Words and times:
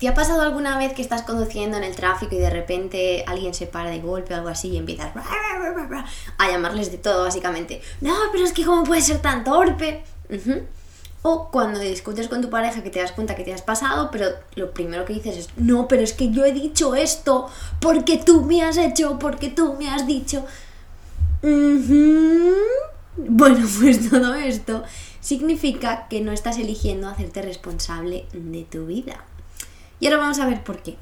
¿Te 0.00 0.08
ha 0.08 0.14
pasado 0.14 0.40
alguna 0.40 0.78
vez 0.78 0.94
que 0.94 1.02
estás 1.02 1.20
conduciendo 1.20 1.76
en 1.76 1.84
el 1.84 1.94
tráfico 1.94 2.34
y 2.34 2.38
de 2.38 2.48
repente 2.48 3.22
alguien 3.26 3.52
se 3.52 3.66
para 3.66 3.90
de 3.90 4.00
golpe 4.00 4.32
o 4.32 4.38
algo 4.38 4.48
así 4.48 4.68
y 4.68 4.78
empiezas 4.78 5.12
a 6.38 6.50
llamarles 6.50 6.90
de 6.90 6.96
todo, 6.96 7.24
básicamente? 7.24 7.82
No, 8.00 8.14
pero 8.32 8.42
es 8.42 8.54
que 8.54 8.64
¿cómo 8.64 8.82
puede 8.84 9.02
ser 9.02 9.18
tan 9.18 9.44
torpe? 9.44 10.02
O 11.20 11.50
cuando 11.50 11.80
discutes 11.80 12.28
con 12.28 12.40
tu 12.40 12.48
pareja 12.48 12.82
que 12.82 12.88
te 12.88 12.98
das 12.98 13.12
cuenta 13.12 13.34
que 13.34 13.44
te 13.44 13.52
has 13.52 13.60
pasado, 13.60 14.08
pero 14.10 14.30
lo 14.54 14.70
primero 14.70 15.04
que 15.04 15.12
dices 15.12 15.36
es, 15.36 15.48
no, 15.56 15.86
pero 15.86 16.00
es 16.00 16.14
que 16.14 16.30
yo 16.30 16.46
he 16.46 16.52
dicho 16.52 16.94
esto 16.94 17.50
porque 17.78 18.16
tú 18.16 18.40
me 18.40 18.62
has 18.62 18.78
hecho, 18.78 19.18
porque 19.18 19.50
tú 19.50 19.74
me 19.74 19.90
has 19.90 20.06
dicho. 20.06 20.46
Bueno, 21.42 22.56
pues 23.78 24.08
todo 24.08 24.34
esto 24.34 24.82
significa 25.20 26.08
que 26.08 26.22
no 26.22 26.32
estás 26.32 26.56
eligiendo 26.56 27.06
hacerte 27.06 27.42
responsable 27.42 28.24
de 28.32 28.64
tu 28.64 28.86
vida. 28.86 29.26
Y 30.00 30.06
ahora 30.06 30.18
vamos 30.18 30.38
a 30.38 30.46
ver 30.46 30.64
por 30.64 30.82
qué. 30.82 30.96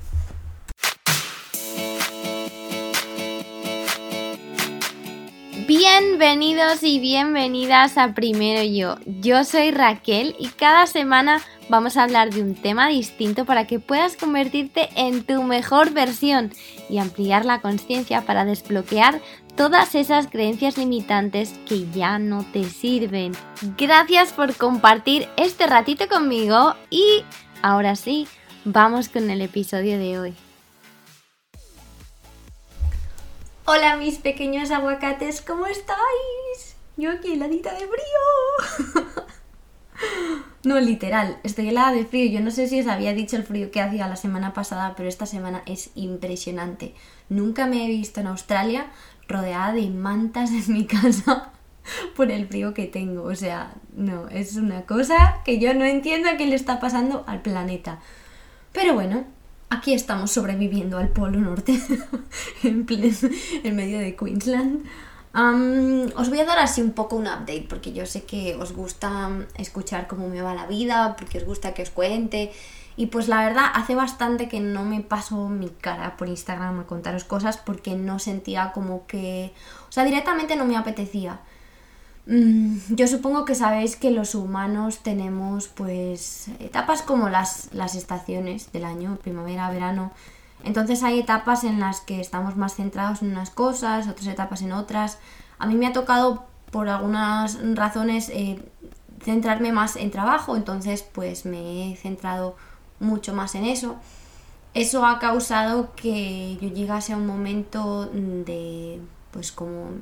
Bienvenidos 5.68 6.82
y 6.82 6.98
bienvenidas 6.98 7.96
a 7.96 8.14
Primero 8.14 8.62
Yo. 8.64 8.96
Yo 9.20 9.44
soy 9.44 9.70
Raquel 9.70 10.34
y 10.38 10.48
cada 10.48 10.86
semana 10.86 11.40
vamos 11.68 11.96
a 11.96 12.02
hablar 12.04 12.30
de 12.30 12.42
un 12.42 12.54
tema 12.54 12.88
distinto 12.88 13.44
para 13.44 13.66
que 13.66 13.78
puedas 13.78 14.16
convertirte 14.16 14.88
en 14.96 15.22
tu 15.22 15.42
mejor 15.44 15.92
versión 15.92 16.52
y 16.88 16.98
ampliar 16.98 17.44
la 17.44 17.60
conciencia 17.60 18.22
para 18.22 18.44
desbloquear 18.44 19.20
todas 19.56 19.94
esas 19.94 20.26
creencias 20.26 20.76
limitantes 20.76 21.52
que 21.68 21.88
ya 21.90 22.18
no 22.18 22.44
te 22.52 22.64
sirven. 22.64 23.32
Gracias 23.76 24.32
por 24.32 24.56
compartir 24.56 25.28
este 25.36 25.66
ratito 25.66 26.08
conmigo 26.08 26.74
y 26.90 27.24
ahora 27.62 27.94
sí, 27.94 28.26
Vamos 28.70 29.08
con 29.08 29.30
el 29.30 29.40
episodio 29.40 29.98
de 29.98 30.18
hoy. 30.18 30.34
Hola 33.64 33.96
mis 33.96 34.18
pequeños 34.18 34.70
aguacates, 34.70 35.40
¿cómo 35.40 35.64
estáis? 35.64 36.76
Yo 36.98 37.10
aquí 37.10 37.32
heladita 37.32 37.72
de 37.72 37.86
frío. 37.86 39.24
no, 40.64 40.78
literal, 40.80 41.38
estoy 41.44 41.70
helada 41.70 41.92
de 41.92 42.04
frío. 42.04 42.30
Yo 42.30 42.40
no 42.40 42.50
sé 42.50 42.68
si 42.68 42.80
os 42.80 42.88
había 42.88 43.14
dicho 43.14 43.36
el 43.36 43.44
frío 43.44 43.70
que 43.70 43.80
hacía 43.80 44.06
la 44.06 44.16
semana 44.16 44.52
pasada, 44.52 44.92
pero 44.94 45.08
esta 45.08 45.24
semana 45.24 45.62
es 45.64 45.88
impresionante. 45.94 46.94
Nunca 47.30 47.66
me 47.66 47.86
he 47.86 47.88
visto 47.88 48.20
en 48.20 48.26
Australia 48.26 48.88
rodeada 49.28 49.72
de 49.72 49.88
mantas 49.88 50.50
en 50.50 50.74
mi 50.74 50.86
casa 50.86 51.52
por 52.14 52.30
el 52.30 52.46
frío 52.46 52.74
que 52.74 52.84
tengo. 52.84 53.22
O 53.22 53.34
sea, 53.34 53.72
no, 53.96 54.28
es 54.28 54.56
una 54.56 54.82
cosa 54.82 55.38
que 55.46 55.58
yo 55.58 55.72
no 55.72 55.86
entiendo 55.86 56.28
qué 56.36 56.46
le 56.46 56.54
está 56.54 56.80
pasando 56.80 57.24
al 57.26 57.40
planeta. 57.40 58.00
Pero 58.72 58.94
bueno, 58.94 59.24
aquí 59.70 59.92
estamos 59.92 60.30
sobreviviendo 60.30 60.98
al 60.98 61.08
Polo 61.08 61.40
Norte, 61.40 61.80
en, 62.62 62.86
en 62.88 63.76
medio 63.76 63.98
de 63.98 64.16
Queensland. 64.16 64.84
os 65.34 66.28
voy 66.28 66.40
a 66.40 66.44
dar 66.44 66.58
así 66.58 66.80
un 66.80 66.92
poco 66.92 67.16
un 67.16 67.26
update, 67.26 67.66
porque 67.68 67.92
yo 67.92 68.06
sé 68.06 68.24
que 68.24 68.56
os 68.56 68.72
gusta 68.72 69.30
escuchar 69.56 70.06
cómo 70.06 70.28
me 70.28 70.42
va 70.42 70.54
la 70.54 70.66
vida, 70.66 71.16
porque 71.16 71.38
os 71.38 71.44
gusta 71.44 71.74
que 71.74 71.82
os 71.82 71.90
cuente. 71.90 72.52
Y 72.96 73.06
pues 73.06 73.28
la 73.28 73.44
verdad, 73.44 73.66
hace 73.74 73.94
bastante 73.94 74.48
que 74.48 74.58
no 74.58 74.84
me 74.84 75.00
paso 75.02 75.48
mi 75.48 75.68
cara 75.68 76.16
por 76.16 76.28
Instagram 76.28 76.80
a 76.80 76.86
contaros 76.86 77.22
cosas 77.22 77.56
porque 77.56 77.94
no 77.94 78.18
sentía 78.18 78.72
como 78.72 79.06
que... 79.06 79.52
O 79.88 79.92
sea, 79.92 80.02
directamente 80.04 80.56
no 80.56 80.64
me 80.64 80.76
apetecía. 80.76 81.38
Mm, 82.28 82.76
yo 82.90 83.06
supongo 83.08 83.46
que 83.46 83.54
sabéis 83.54 83.96
que 83.96 84.10
los 84.10 84.34
humanos 84.34 84.98
tenemos 84.98 85.68
pues 85.68 86.48
etapas 86.58 87.00
como 87.00 87.30
las, 87.30 87.70
las 87.72 87.94
estaciones 87.94 88.70
del 88.70 88.84
año, 88.84 89.16
primavera, 89.16 89.70
verano. 89.70 90.12
Entonces 90.62 91.02
hay 91.02 91.20
etapas 91.20 91.64
en 91.64 91.80
las 91.80 92.02
que 92.02 92.20
estamos 92.20 92.54
más 92.56 92.74
centrados 92.74 93.22
en 93.22 93.30
unas 93.30 93.48
cosas, 93.48 94.08
otras 94.08 94.26
etapas 94.26 94.60
en 94.60 94.72
otras. 94.72 95.18
A 95.58 95.66
mí 95.66 95.74
me 95.74 95.86
ha 95.86 95.94
tocado 95.94 96.44
por 96.70 96.90
algunas 96.90 97.58
razones 97.74 98.28
eh, 98.28 98.62
centrarme 99.22 99.72
más 99.72 99.96
en 99.96 100.10
trabajo, 100.10 100.54
entonces 100.54 101.02
pues 101.02 101.46
me 101.46 101.92
he 101.92 101.96
centrado 101.96 102.56
mucho 103.00 103.32
más 103.32 103.54
en 103.54 103.64
eso. 103.64 103.96
Eso 104.74 105.06
ha 105.06 105.18
causado 105.18 105.94
que 105.96 106.58
yo 106.60 106.68
llegase 106.68 107.14
a 107.14 107.16
un 107.16 107.26
momento 107.26 108.04
de 108.12 109.00
pues 109.30 109.50
como 109.50 109.92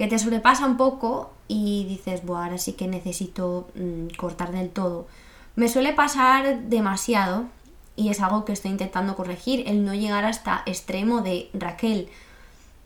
que 0.00 0.06
te 0.06 0.18
sobrepasa 0.18 0.64
un 0.64 0.78
poco 0.78 1.30
y 1.46 1.84
dices, 1.84 2.24
bueno, 2.24 2.44
ahora 2.44 2.56
sí 2.56 2.72
que 2.72 2.88
necesito 2.88 3.68
mm, 3.74 4.16
cortar 4.16 4.50
del 4.50 4.70
todo. 4.70 5.06
Me 5.56 5.68
suele 5.68 5.92
pasar 5.92 6.62
demasiado 6.70 7.44
y 7.96 8.08
es 8.08 8.22
algo 8.22 8.46
que 8.46 8.54
estoy 8.54 8.70
intentando 8.70 9.14
corregir, 9.14 9.68
el 9.68 9.84
no 9.84 9.92
llegar 9.92 10.24
hasta 10.24 10.62
extremo 10.64 11.20
de 11.20 11.50
Raquel. 11.52 12.08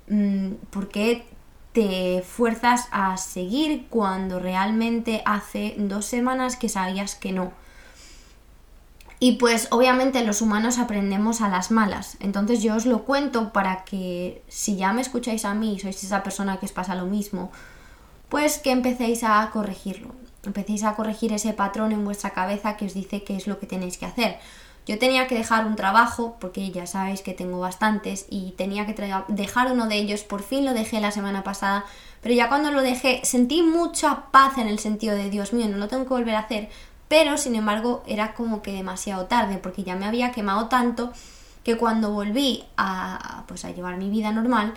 Mm, 0.09 0.55
¿Por 0.73 0.89
qué 0.89 1.25
te 1.73 2.21
fuerzas 2.23 2.89
a 2.91 3.17
seguir 3.17 3.87
cuando 3.91 4.41
realmente 4.41 5.23
hace 5.25 5.77
dos 5.79 6.07
semanas 6.07 6.57
que 6.57 6.69
sabías 6.69 7.15
que 7.15 7.31
no? 7.31 7.53
Y 9.25 9.37
pues 9.37 9.69
obviamente 9.71 10.23
los 10.23 10.43
humanos 10.43 10.79
aprendemos 10.79 11.41
a 11.41 11.49
las 11.49 11.71
malas. 11.71 12.19
Entonces 12.21 12.63
yo 12.63 12.75
os 12.75 12.85
lo 12.85 13.05
cuento 13.05 13.55
para 13.55 13.83
que 13.85 14.43
si 14.49 14.77
ya 14.77 14.93
me 14.93 15.01
escucháis 15.01 15.47
a 15.47 15.55
mí 15.55 15.79
sois 15.81 16.05
esa 16.05 16.23
persona 16.23 16.59
que 16.59 16.67
os 16.67 16.73
pasa 16.73 16.95
lo 16.95 17.07
mismo, 17.07 17.51
pues 18.29 18.59
que 18.59 18.71
empecéis 18.71 19.25
a 19.25 19.49
corregirlo. 19.51 20.11
Empecéis 20.45 20.85
a 20.85 20.95
corregir 20.95 21.33
ese 21.33 21.55
patrón 21.55 21.93
en 21.93 22.05
vuestra 22.05 22.35
cabeza 22.35 22.77
que 22.77 22.85
os 22.85 22.93
dice 22.93 23.25
qué 23.25 23.35
es 23.35 23.47
lo 23.47 23.59
que 23.59 23.67
tenéis 23.67 23.97
que 23.97 24.05
hacer. 24.05 24.37
Yo 24.87 24.99
tenía 24.99 25.27
que 25.27 25.37
dejar 25.37 25.65
un 25.65 25.77
trabajo, 25.77 26.37
porque 26.39 26.71
ya 26.71 26.87
sabéis 26.87 27.23
que 27.23 27.33
tengo 27.33 27.59
bastantes, 27.61 28.27
y 28.29 28.53
tenía 28.59 28.85
que 28.85 28.95
dejar 29.29 29.73
uno 29.73 29.89
de 29.89 29.97
ellos, 29.97 30.23
por 30.23 30.43
fin 30.43 30.67
lo 30.67 30.75
dejé 30.75 31.01
la 31.01 31.13
semana 31.13 31.43
pasada, 31.43 31.87
pero 32.21 32.35
ya 32.35 32.51
cuando 32.51 32.71
lo 32.71 32.83
dejé 32.83 33.23
sentí 33.25 33.63
mucha 33.63 34.27
paz 34.31 34.59
en 34.59 34.69
el 34.69 34.79
sentido 34.79 35.17
de 35.17 35.31
Dios 35.31 35.55
mío, 35.55 35.67
no 35.69 35.79
lo 35.79 35.89
tengo 35.89 36.05
que 36.05 36.13
volver 36.13 36.35
a 36.35 36.41
hacer, 36.41 36.69
pero 37.15 37.39
sin 37.39 37.55
embargo 37.55 38.03
era 38.09 38.35
como 38.35 38.61
que 38.61 38.73
demasiado 38.73 39.27
tarde 39.27 39.59
porque 39.59 39.85
ya 39.85 39.95
me 39.95 40.05
había 40.05 40.33
quemado 40.33 40.67
tanto 40.67 41.13
que 41.63 41.77
cuando 41.77 42.11
volví 42.11 42.65
a, 42.77 43.45
pues 43.47 43.65
a 43.65 43.71
llevar 43.71 43.99
mi 43.99 44.11
vida 44.11 44.33
normal 44.33 44.75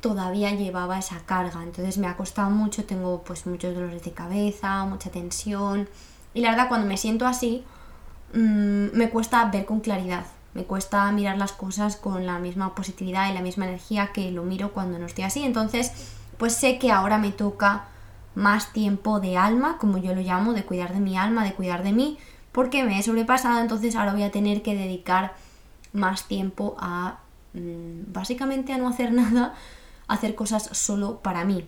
todavía 0.00 0.50
llevaba 0.54 0.98
esa 0.98 1.20
carga. 1.26 1.62
Entonces 1.62 1.98
me 1.98 2.06
ha 2.06 2.16
costado 2.16 2.48
mucho 2.48 2.86
tengo 2.86 3.22
pues 3.22 3.46
muchos 3.46 3.74
dolores 3.74 4.02
de 4.02 4.12
cabeza 4.12 4.86
mucha 4.86 5.10
tensión. 5.10 5.90
Y 6.32 6.40
la 6.40 6.52
verdad 6.52 6.68
cuando 6.68 6.86
me 6.86 6.96
siento 6.96 7.26
así 7.26 7.62
mm, 8.32 8.96
me 8.96 9.10
cuesta 9.10 9.44
ver 9.50 9.66
con 9.66 9.80
claridad. 9.80 10.24
Me 10.54 10.64
cuesta 10.64 11.12
mirar 11.12 11.36
las 11.36 11.52
cosas 11.52 11.96
con 11.96 12.24
la 12.24 12.38
misma 12.38 12.74
positividad 12.74 13.30
y 13.30 13.34
la 13.34 13.42
misma 13.42 13.66
energía 13.66 14.10
que 14.14 14.30
lo 14.30 14.42
miro 14.42 14.72
cuando 14.72 14.98
no 14.98 15.04
estoy 15.04 15.24
así. 15.24 15.44
Entonces 15.44 15.92
pues 16.38 16.54
sé 16.54 16.78
que 16.78 16.90
ahora 16.90 17.18
me 17.18 17.30
toca 17.30 17.88
más 18.34 18.72
tiempo 18.72 19.20
de 19.20 19.36
alma, 19.36 19.78
como 19.78 19.98
yo 19.98 20.14
lo 20.14 20.20
llamo, 20.20 20.52
de 20.52 20.64
cuidar 20.64 20.94
de 20.94 21.00
mi 21.00 21.16
alma, 21.16 21.44
de 21.44 21.54
cuidar 21.54 21.82
de 21.82 21.92
mí, 21.92 22.18
porque 22.52 22.84
me 22.84 22.98
he 22.98 23.02
sobrepasado, 23.02 23.60
entonces 23.60 23.96
ahora 23.96 24.12
voy 24.12 24.22
a 24.22 24.30
tener 24.30 24.62
que 24.62 24.74
dedicar 24.74 25.34
más 25.92 26.28
tiempo 26.28 26.76
a 26.78 27.18
mm, 27.54 28.12
básicamente 28.12 28.72
a 28.72 28.78
no 28.78 28.88
hacer 28.88 29.12
nada, 29.14 29.54
a 30.06 30.14
hacer 30.14 30.34
cosas 30.34 30.68
solo 30.72 31.20
para 31.20 31.44
mí. 31.44 31.66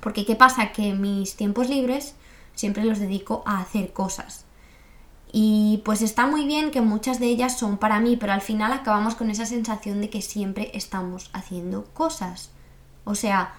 Porque 0.00 0.24
¿qué 0.24 0.36
pasa? 0.36 0.72
Que 0.72 0.94
mis 0.94 1.36
tiempos 1.36 1.68
libres 1.68 2.14
siempre 2.54 2.84
los 2.84 2.98
dedico 2.98 3.42
a 3.46 3.60
hacer 3.60 3.92
cosas. 3.92 4.44
Y 5.32 5.80
pues 5.84 6.02
está 6.02 6.26
muy 6.26 6.44
bien 6.44 6.70
que 6.70 6.82
muchas 6.82 7.18
de 7.18 7.26
ellas 7.26 7.58
son 7.58 7.78
para 7.78 8.00
mí, 8.00 8.16
pero 8.16 8.32
al 8.34 8.42
final 8.42 8.72
acabamos 8.72 9.14
con 9.14 9.30
esa 9.30 9.46
sensación 9.46 10.00
de 10.02 10.10
que 10.10 10.20
siempre 10.20 10.70
estamos 10.74 11.30
haciendo 11.32 11.84
cosas. 11.94 12.50
O 13.04 13.14
sea, 13.14 13.54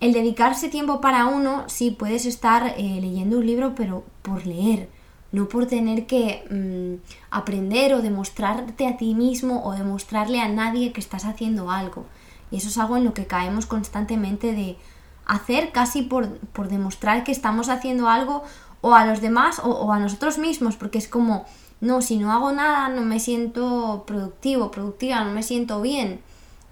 el 0.00 0.12
dedicarse 0.12 0.68
tiempo 0.68 1.00
para 1.00 1.26
uno, 1.26 1.64
sí, 1.68 1.90
puedes 1.90 2.26
estar 2.26 2.74
eh, 2.76 2.98
leyendo 3.00 3.38
un 3.38 3.46
libro, 3.46 3.74
pero 3.74 4.04
por 4.22 4.46
leer, 4.46 4.90
no 5.32 5.48
por 5.48 5.66
tener 5.66 6.06
que 6.06 6.44
mm, 6.50 7.02
aprender 7.30 7.94
o 7.94 8.02
demostrarte 8.02 8.86
a 8.86 8.96
ti 8.98 9.14
mismo 9.14 9.64
o 9.64 9.72
demostrarle 9.72 10.40
a 10.40 10.48
nadie 10.48 10.92
que 10.92 11.00
estás 11.00 11.24
haciendo 11.24 11.70
algo. 11.70 12.04
Y 12.50 12.56
eso 12.56 12.68
es 12.68 12.78
algo 12.78 12.96
en 12.96 13.04
lo 13.04 13.14
que 13.14 13.26
caemos 13.26 13.66
constantemente 13.66 14.52
de 14.52 14.76
hacer 15.24 15.72
casi 15.72 16.02
por, 16.02 16.38
por 16.38 16.68
demostrar 16.68 17.24
que 17.24 17.32
estamos 17.32 17.68
haciendo 17.68 18.08
algo 18.08 18.44
o 18.82 18.94
a 18.94 19.06
los 19.06 19.20
demás 19.20 19.58
o, 19.58 19.70
o 19.70 19.92
a 19.92 19.98
nosotros 19.98 20.38
mismos, 20.38 20.76
porque 20.76 20.98
es 20.98 21.08
como, 21.08 21.46
no, 21.80 22.02
si 22.02 22.18
no 22.18 22.32
hago 22.32 22.52
nada 22.52 22.90
no 22.90 23.00
me 23.02 23.18
siento 23.18 24.04
productivo, 24.06 24.70
productiva, 24.70 25.24
no 25.24 25.32
me 25.32 25.42
siento 25.42 25.80
bien. 25.80 26.20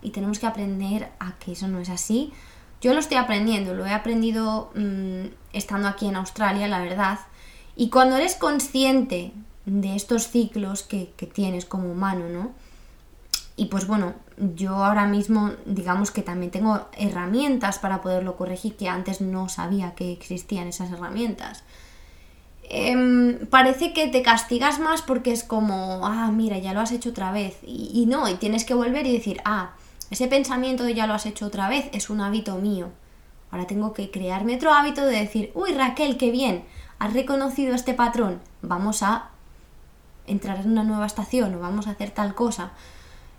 Y 0.02 0.10
tenemos 0.10 0.38
que 0.38 0.46
aprender 0.46 1.10
a 1.18 1.32
que 1.38 1.52
eso 1.52 1.66
no 1.68 1.78
es 1.78 1.88
así 1.88 2.34
yo 2.84 2.92
lo 2.92 3.00
estoy 3.00 3.16
aprendiendo, 3.16 3.72
lo 3.72 3.86
he 3.86 3.94
aprendido 3.94 4.70
mm, 4.74 5.28
estando 5.54 5.88
aquí 5.88 6.06
en 6.06 6.16
Australia, 6.16 6.68
la 6.68 6.80
verdad. 6.80 7.18
Y 7.76 7.88
cuando 7.88 8.16
eres 8.16 8.34
consciente 8.34 9.32
de 9.64 9.96
estos 9.96 10.28
ciclos 10.28 10.82
que, 10.82 11.06
tienes 11.32 11.64
como 11.64 11.90
humano, 11.90 12.28
¿no? 12.28 12.52
Y 13.56 13.66
pues 13.66 13.86
bueno, 13.86 14.12
yo 14.36 14.84
ahora 14.84 15.06
mismo 15.06 15.52
digamos 15.64 16.10
que 16.10 16.20
también 16.20 16.50
tengo 16.52 16.86
herramientas 16.98 17.78
para 17.78 18.02
poderlo 18.02 18.36
corregir 18.36 18.76
que 18.76 18.90
antes 18.90 19.22
no 19.22 19.48
sabía 19.48 19.94
que 19.94 20.12
existían 20.12 20.68
esas 20.68 20.90
herramientas. 20.92 21.64
em, 22.68 23.46
parece 23.46 23.92
que 23.94 24.08
te 24.08 24.22
castigas 24.22 24.78
más 24.78 25.02
porque 25.02 25.32
es 25.32 25.42
como, 25.44 26.06
ah, 26.06 26.30
mira, 26.32 26.58
ya 26.58 26.74
lo 26.74 26.80
has 26.80 26.92
hecho 26.92 27.10
otra 27.10 27.32
vez. 27.32 27.56
Y 27.62 28.04
no, 28.06 28.28
y 28.28 28.34
tienes 28.34 28.64
que 28.64 28.74
volver 28.74 29.06
y 29.06 29.12
decir, 29.12 29.40
ah, 29.44 29.74
ese 30.10 30.28
pensamiento 30.28 30.88
ya 30.88 31.06
lo 31.06 31.14
has 31.14 31.26
hecho 31.26 31.46
otra 31.46 31.68
vez 31.68 31.88
es 31.92 32.10
un 32.10 32.20
hábito 32.20 32.56
mío. 32.56 32.88
Ahora 33.50 33.66
tengo 33.66 33.92
que 33.92 34.10
crearme 34.10 34.56
otro 34.56 34.72
hábito 34.72 35.04
de 35.04 35.18
decir, 35.18 35.52
uy 35.54 35.72
Raquel, 35.72 36.16
qué 36.16 36.30
bien, 36.30 36.64
has 36.98 37.12
reconocido 37.12 37.74
este 37.74 37.94
patrón, 37.94 38.40
vamos 38.62 39.02
a 39.02 39.30
entrar 40.26 40.60
en 40.60 40.72
una 40.72 40.84
nueva 40.84 41.06
estación 41.06 41.54
o 41.54 41.60
vamos 41.60 41.86
a 41.86 41.90
hacer 41.90 42.10
tal 42.10 42.34
cosa. 42.34 42.72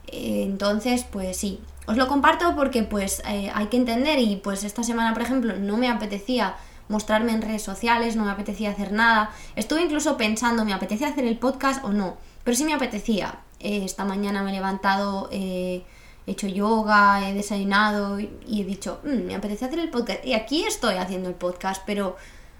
Eh, 0.07 0.43
entonces, 0.43 1.03
pues 1.03 1.37
sí, 1.37 1.59
os 1.87 1.97
lo 1.97 2.07
comparto 2.07 2.55
porque 2.55 2.83
pues 2.83 3.21
eh, 3.27 3.51
hay 3.53 3.67
que 3.67 3.77
entender 3.77 4.19
y 4.19 4.37
pues 4.37 4.63
esta 4.63 4.83
semana, 4.83 5.13
por 5.13 5.23
ejemplo, 5.23 5.55
no 5.57 5.77
me 5.77 5.89
apetecía 5.89 6.55
mostrarme 6.87 7.31
en 7.31 7.41
redes 7.41 7.63
sociales, 7.63 8.15
no 8.15 8.25
me 8.25 8.31
apetecía 8.31 8.71
hacer 8.71 8.91
nada. 8.91 9.31
Estuve 9.55 9.83
incluso 9.83 10.17
pensando, 10.17 10.65
¿me 10.65 10.73
apetecía 10.73 11.07
hacer 11.07 11.25
el 11.25 11.37
podcast 11.37 11.83
o 11.83 11.89
no? 11.89 12.17
Pero 12.43 12.55
sí 12.55 12.63
me 12.63 12.73
apetecía. 12.73 13.39
Eh, 13.59 13.83
esta 13.83 14.05
mañana 14.05 14.43
me 14.43 14.51
he 14.51 14.53
levantado, 14.53 15.29
he 16.27 16.31
hecho 16.31 16.47
yoga, 16.47 17.29
he 17.29 17.33
desayunado 17.33 18.19
y, 18.19 18.29
he 18.61 18.65
dicho, 18.65 18.99
mm, 19.03 19.27
me 19.27 19.35
apetece 19.35 19.65
hacer 19.65 19.79
el 19.79 19.89
podcast. 19.89 20.25
Y 20.25 20.33
aquí 20.33 20.63
estoy 20.63 20.95
haciendo 20.95 21.29
el 21.29 21.35
podcast, 21.35 21.83
pero 21.85 22.15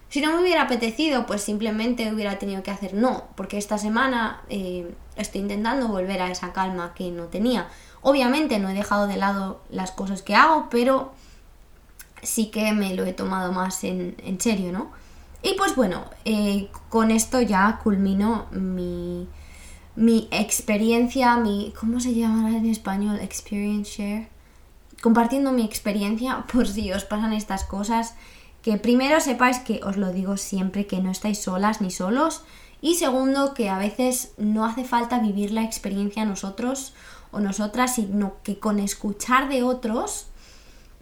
si 0.10 0.22
no 0.22 0.34
me 0.34 0.42
hubiera 0.42 0.64
apetecido, 0.64 1.26
pues 1.26 1.42
simplemente 1.42 2.14
hubiera 2.14 2.38
tenido 2.38 2.64
que 2.64 2.72
hacer 2.72 2.94
no, 2.94 3.26
porque 3.36 3.58
esta 3.58 3.78
semana 3.78 4.44
eh, 4.50 4.94
estoy 5.16 5.42
intentando 5.42 5.88
volver 5.88 6.22
a 6.22 6.32
esa 6.32 6.54
calma 6.54 6.94
que 6.94 7.10
no 7.12 7.26
tenía. 7.26 7.68
Obviamente 8.02 8.60
no 8.60 8.70
he 8.70 8.74
dejado 8.74 9.08
de 9.08 9.18
lado 9.18 9.62
las 9.70 9.92
cosas 9.92 10.22
que 10.22 10.36
hago, 10.36 10.68
pero 10.70 11.14
sí 12.22 12.48
que 12.48 12.72
me 12.72 12.94
lo 12.94 13.04
he 13.06 13.14
tomado 13.14 13.52
más 13.52 13.84
en, 13.84 14.16
serio, 14.40 14.72
¿no? 14.72 14.92
Y 15.42 15.54
pues 15.56 15.76
bueno, 15.76 16.06
eh, 16.24 16.70
con 16.90 17.12
esto 17.12 17.42
ya 17.42 17.80
culmino 17.84 18.48
mi, 18.52 19.28
mi 19.96 20.28
experiencia, 20.32 21.38
mi... 21.38 21.74
¿Cómo 21.80 22.00
se 22.00 22.14
llama 22.14 22.56
en 22.56 22.66
español? 22.66 23.20
Experience 23.20 23.92
share. 23.92 24.28
Compartiendo 25.02 25.52
mi 25.52 25.64
experiencia 25.64 26.46
por 26.52 26.68
si 26.68 26.92
os 26.92 27.06
pasan 27.06 27.34
estas 27.34 27.64
cosas 27.64 28.16
que 28.62 28.78
primero 28.78 29.20
sepáis 29.20 29.60
que 29.60 29.80
os 29.84 29.96
lo 29.96 30.12
digo 30.12 30.38
siempre, 30.38 30.88
que 30.88 31.00
no 31.00 31.12
estáis 31.12 31.38
solas 31.38 31.82
ni 31.82 31.92
solos. 31.92 32.44
Y 32.82 32.96
segundo, 32.96 33.54
que 33.54 33.70
a 33.70 33.78
veces 33.78 34.32
no 34.38 34.66
hace 34.66 34.84
falta 34.84 35.20
vivir 35.20 35.52
la 35.52 35.64
experiencia 35.64 36.26
nosotros 36.26 36.94
o 37.32 37.40
nosotras, 37.40 37.96
sino 37.96 38.38
que 38.44 38.58
con 38.58 38.80
escuchar 38.80 39.50
de 39.50 39.62
otros 39.62 40.28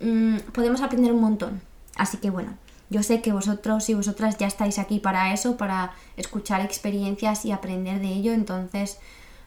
mm, 0.01 0.37
podemos 0.51 0.81
aprender 0.81 1.13
un 1.13 1.21
montón. 1.21 1.61
Así 1.95 2.17
que 2.17 2.29
bueno, 2.29 2.57
yo 2.89 3.03
sé 3.03 3.21
que 3.21 3.31
vosotros 3.31 3.89
y 3.89 3.93
vosotras 3.93 4.37
ya 4.37 4.47
estáis 4.47 4.79
aquí 4.79 4.99
para 4.99 5.33
eso, 5.33 5.57
para 5.57 5.93
escuchar 6.17 6.61
experiencias 6.61 7.45
y 7.45 7.51
aprender 7.51 7.99
de 7.99 8.09
ello, 8.09 8.33
entonces 8.33 8.99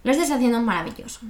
lo 0.02 0.12
estáis 0.12 0.30
haciendo 0.30 0.60
maravilloso. 0.60 1.20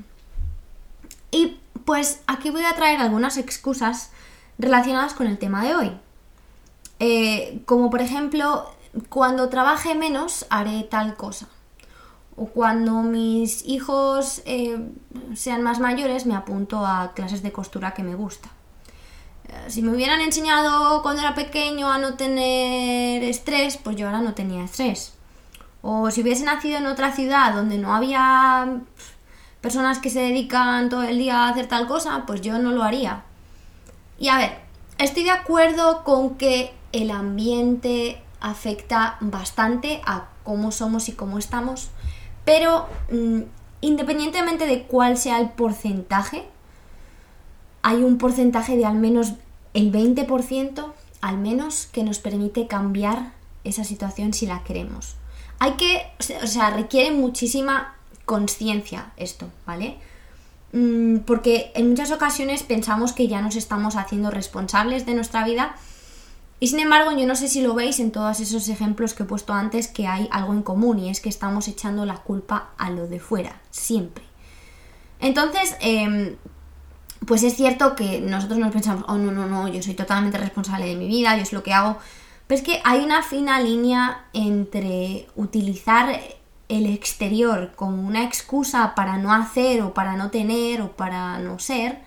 Y 1.31 1.59
pues 1.85 2.21
aquí 2.27 2.51
voy 2.51 2.65
a 2.65 2.75
traer 2.75 3.01
algunas 3.01 3.37
excusas 3.37 4.11
relacionadas 4.59 5.15
con 5.15 5.27
el 5.27 5.39
tema 5.39 5.65
de 5.65 5.75
hoy. 5.75 5.93
Eh, 6.99 7.63
como 7.67 7.91
por 7.91 8.01
ejemplo, 8.01 8.71
cuando 9.09 9.49
trabaje 9.49 9.95
menos 9.95 10.47
haré 10.51 10.83
tal 10.85 11.17
cosa. 11.17 11.49
O 12.37 12.47
cuando 12.47 13.03
mis 13.03 13.65
hijos 13.67 14.43
eh, 14.45 14.91
sean 15.35 15.63
más 15.63 15.81
mayores 15.81 16.27
me 16.27 16.35
apunto 16.35 16.87
a 16.87 17.13
clases 17.15 17.43
de 17.43 17.53
costura 17.53 17.95
que 17.95 18.03
me 18.03 18.15
gusta. 18.15 18.51
Eh, 19.49 19.65
si 19.69 19.83
me 19.83 19.93
hubieran 19.93 20.21
enseñado 20.21 21.03
cuando 21.03 21.23
era 21.23 21.35
pequeño 21.35 21.91
a 21.91 21.99
no 21.99 22.15
tener 22.15 23.23
estrés, 23.23 23.77
pues 23.77 23.97
yo 23.97 24.07
ahora 24.07 24.21
no 24.21 24.35
tenía 24.35 24.65
estrés. 24.65 25.15
O 25.83 26.11
si 26.11 26.23
hubiese 26.23 26.45
nacido 26.45 26.79
en 26.79 26.87
otra 26.87 27.13
ciudad 27.13 27.55
donde 27.55 27.79
no 27.79 27.95
había 27.95 28.81
personas 29.61 29.99
que 29.99 30.11
se 30.11 30.21
dedican 30.21 30.89
todo 30.89 31.03
el 31.03 31.19
día 31.19 31.45
a 31.45 31.49
hacer 31.49 31.67
tal 31.67 31.87
cosa, 31.87 32.25
pues 32.27 32.41
yo 32.41 32.59
no 32.59 32.73
lo 32.73 32.83
haría. 32.83 33.23
Y 34.19 34.29
a 34.29 34.39
ver, 34.39 34.59
estoy 34.99 35.25
de 35.25 35.31
acuerdo 35.31 36.03
con 36.05 36.37
que 36.37 36.73
el 36.93 37.11
ambiente 37.11 38.23
afecta 38.41 39.17
bastante 39.21 40.01
a 40.07 40.29
cómo 40.45 40.73
somos 40.73 41.09
y 41.09 41.13
cómo 41.13 41.39
estamos, 41.39 41.91
pero 42.45 42.89
mm, 43.11 43.43
independientemente 43.81 44.67
de 44.67 44.85
cuál 44.85 45.19
sea 45.19 45.41
el 45.41 45.51
porcentaje, 45.51 46.49
hay 47.87 48.03
un 48.03 48.19
porcentaje 48.19 48.77
de 48.77 48.85
al 48.85 48.97
menos 48.97 49.35
el 49.73 49.93
20%, 49.93 50.93
al 51.21 51.39
menos, 51.39 51.87
que 51.87 52.03
nos 52.03 52.19
permite 52.19 52.67
cambiar 52.67 53.31
esa 53.63 53.85
situación 53.85 54.35
si 54.35 54.45
la 54.45 54.65
queremos. 54.65 55.15
Hay 55.61 55.75
que, 55.75 56.03
o 56.43 56.49
sea, 56.49 56.71
requiere 56.71 57.13
muchísima 57.13 57.95
conciencia 58.25 59.13
esto, 59.17 59.49
¿vale? 59.67 59.99
Mm, 60.73 61.19
porque 61.19 61.71
en 61.77 61.91
muchas 61.91 62.11
ocasiones 62.11 62.65
pensamos 62.65 63.13
que 63.13 63.29
ya 63.29 63.41
nos 63.41 63.55
estamos 63.55 63.95
haciendo 63.95 64.33
responsables 64.33 65.07
de 65.07 65.15
nuestra 65.15 65.45
vida 65.45 65.77
y 66.59 66.67
sin 66.67 66.81
embargo, 66.81 67.13
yo 67.13 67.25
no 67.25 67.37
sé 67.37 67.47
si 67.47 67.61
lo 67.61 67.75
veis 67.75 68.01
en 68.01 68.11
todos 68.11 68.41
esos 68.41 68.69
ejemplos 68.69 69.15
que 69.15 69.23
he 69.23 69.27
puesto 69.27 69.53
antes 69.53 69.87
que 69.87 70.09
hay 70.09 70.27
algo 70.33 70.55
en 70.55 70.63
común 70.63 70.99
y 70.99 71.09
es 71.09 71.21
que 71.21 71.29
estamos 71.29 71.69
echando 71.69 72.05
la 72.05 72.17
culpa 72.17 72.71
a 72.79 72.91
lo 72.91 73.07
de 73.07 73.21
fuera, 73.21 73.61
siempre. 73.71 74.25
Entonces, 75.21 75.77
em, 75.79 76.37
pues 77.25 77.43
es 77.43 77.57
cierto 77.57 77.97
que 77.97 78.21
nosotros 78.21 78.59
nos 78.59 78.73
pensamos, 78.73 79.05
oh 79.09 79.17
no, 79.17 79.33
no, 79.33 79.47
no, 79.47 79.69
yo 79.69 79.83
soy 79.83 79.95
totalmente 79.95 80.39
responsable 80.39 80.87
de 80.87 80.97
mi 80.97 81.09
vida, 81.09 81.37
yo 81.37 81.43
es 81.43 81.53
lo 81.53 81.63
que 81.63 81.73
hago. 81.73 81.99
Pero 82.47 82.61
es 82.61 82.65
que 82.65 82.81
hay 82.85 83.01
una 83.01 83.23
fina 83.23 83.61
línea 83.61 84.27
entre 84.33 85.27
utilizar 85.35 86.21
el 86.69 86.87
exterior 86.87 87.73
como 87.75 88.07
una 88.07 88.25
excusa 88.25 88.95
para 88.95 89.19
no 89.19 89.33
hacer 89.33 89.83
o 89.83 89.95
para 89.95 90.17
no 90.17 90.31
tener 90.31 90.83
o 90.83 90.93
para 90.93 91.39
no 91.39 91.59
ser, 91.59 92.01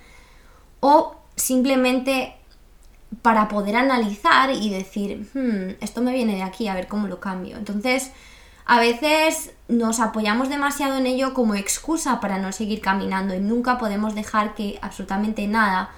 o 0.80 1.16
simplemente 1.36 2.36
para 3.22 3.48
poder 3.48 3.76
analizar 3.76 4.52
y 4.52 4.70
decir, 4.70 5.30
hmm, 5.34 5.84
esto 5.84 6.02
me 6.02 6.14
viene 6.14 6.36
de 6.36 6.44
aquí, 6.44 6.68
a 6.68 6.76
ver 6.76 6.88
cómo 6.88 7.08
lo 7.08 7.20
cambio. 7.20 7.58
Entonces, 7.58 8.12
a 8.72 8.80
veces 8.80 9.52
nos 9.68 10.00
apoyamos 10.00 10.48
demasiado 10.48 10.96
en 10.96 11.08
ello 11.08 11.34
como 11.34 11.56
excusa 11.56 12.20
para 12.20 12.38
no 12.38 12.52
seguir 12.52 12.82
caminando 12.82 13.34
y 13.34 13.40
nunca 13.40 13.80
podemos 13.80 14.14
dejar 14.14 14.54
que 14.54 14.78
absolutamente 14.84 15.48
nada 15.48 15.90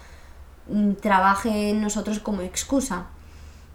mm, 0.70 0.94
trabaje 0.94 1.72
en 1.72 1.82
nosotros 1.82 2.20
como 2.20 2.44
excusa. 2.44 3.08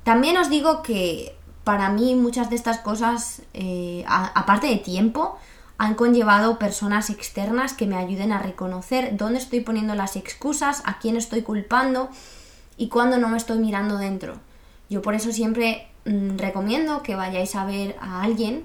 También 0.02 0.38
os 0.38 0.48
digo 0.48 0.82
que 0.82 1.36
para 1.62 1.90
mí 1.90 2.14
muchas 2.14 2.48
de 2.48 2.56
estas 2.56 2.78
cosas, 2.78 3.42
eh, 3.52 4.02
aparte 4.08 4.66
de 4.66 4.78
tiempo, 4.78 5.36
han 5.76 5.94
conllevado 5.94 6.58
personas 6.58 7.10
externas 7.10 7.74
que 7.74 7.86
me 7.86 7.96
ayuden 7.96 8.32
a 8.32 8.38
reconocer 8.38 9.18
dónde 9.18 9.40
estoy 9.40 9.60
poniendo 9.60 9.94
las 9.94 10.16
excusas, 10.16 10.80
a 10.86 11.00
quién 11.00 11.18
estoy 11.18 11.42
culpando 11.42 12.08
y 12.78 12.88
cuando 12.88 13.18
no 13.18 13.28
me 13.28 13.36
estoy 13.36 13.58
mirando 13.58 13.98
dentro. 13.98 14.36
Yo 14.88 15.02
por 15.02 15.14
eso 15.14 15.32
siempre 15.32 15.86
mm, 16.06 16.38
recomiendo 16.38 17.02
que 17.02 17.14
vayáis 17.14 17.54
a 17.56 17.66
ver 17.66 17.94
a 18.00 18.22
alguien, 18.22 18.64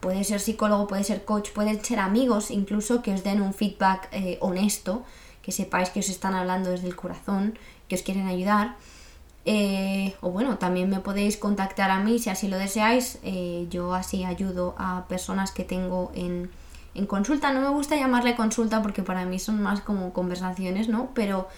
puede 0.00 0.24
ser 0.24 0.40
psicólogo, 0.40 0.86
puede 0.86 1.04
ser 1.04 1.24
coach, 1.24 1.50
pueden 1.50 1.82
ser 1.84 1.98
amigos, 1.98 2.50
incluso 2.50 3.02
que 3.02 3.12
os 3.12 3.24
den 3.24 3.40
un 3.40 3.54
feedback 3.54 4.08
eh, 4.12 4.38
honesto, 4.40 5.02
que 5.42 5.52
sepáis 5.52 5.90
que 5.90 6.00
os 6.00 6.08
están 6.08 6.34
hablando 6.34 6.70
desde 6.70 6.88
el 6.88 6.96
corazón, 6.96 7.58
que 7.88 7.94
os 7.94 8.02
quieren 8.02 8.26
ayudar. 8.26 8.76
Eh, 9.46 10.14
o 10.22 10.30
bueno, 10.30 10.56
también 10.56 10.88
me 10.88 11.00
podéis 11.00 11.36
contactar 11.36 11.90
a 11.90 12.00
mí 12.00 12.18
si 12.18 12.30
así 12.30 12.48
lo 12.48 12.56
deseáis. 12.56 13.18
Eh, 13.22 13.66
yo 13.70 13.94
así 13.94 14.24
ayudo 14.24 14.74
a 14.78 15.06
personas 15.08 15.52
que 15.52 15.64
tengo 15.64 16.12
en, 16.14 16.50
en 16.94 17.06
consulta. 17.06 17.52
No 17.52 17.60
me 17.60 17.68
gusta 17.68 17.96
llamarle 17.96 18.36
consulta 18.36 18.82
porque 18.82 19.02
para 19.02 19.26
mí 19.26 19.38
son 19.38 19.60
más 19.60 19.80
como 19.80 20.12
conversaciones, 20.12 20.88
¿no? 20.88 21.10
Pero 21.14 21.48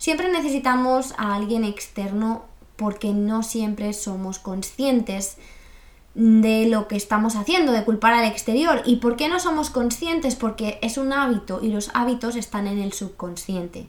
Siempre 0.00 0.32
necesitamos 0.32 1.12
a 1.18 1.34
alguien 1.34 1.62
externo 1.62 2.44
porque 2.76 3.12
no 3.12 3.42
siempre 3.42 3.92
somos 3.92 4.38
conscientes 4.38 5.36
de 6.14 6.66
lo 6.66 6.88
que 6.88 6.96
estamos 6.96 7.36
haciendo, 7.36 7.72
de 7.72 7.84
culpar 7.84 8.14
al 8.14 8.24
exterior. 8.24 8.82
¿Y 8.84 8.96
por 8.96 9.16
qué 9.16 9.28
no 9.28 9.38
somos 9.40 9.70
conscientes? 9.70 10.34
Porque 10.34 10.78
es 10.82 10.98
un 10.98 11.12
hábito 11.12 11.60
y 11.62 11.68
los 11.68 11.90
hábitos 11.94 12.36
están 12.36 12.66
en 12.66 12.78
el 12.78 12.92
subconsciente. 12.92 13.86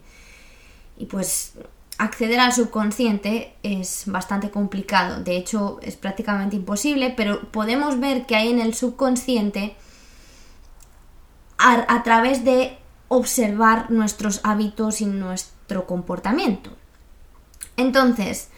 Y 0.98 1.06
pues 1.06 1.54
acceder 1.98 2.40
al 2.40 2.54
subconsciente 2.54 3.56
es 3.63 4.04
bastante 4.08 4.50
complicado, 4.50 5.24
de 5.24 5.38
hecho 5.38 5.80
es 5.84 5.98
prácticamente 5.98 6.56
imposible, 6.56 7.13
pero 7.16 7.51
podemos 7.51 8.00
ver 8.00 8.25
que 8.25 8.36
hay 8.36 8.50
en 8.50 8.60
el 8.60 8.74
subconsciente 8.74 9.75
a, 11.60 12.01
través 12.01 12.44
de 12.44 12.78
observar 13.08 13.92
nuestros 13.92 14.40
hábitos 14.44 15.01
y 15.01 15.06
nuestros 15.06 15.62
comportamiento. 15.80 16.72
Entonces, 17.78 18.50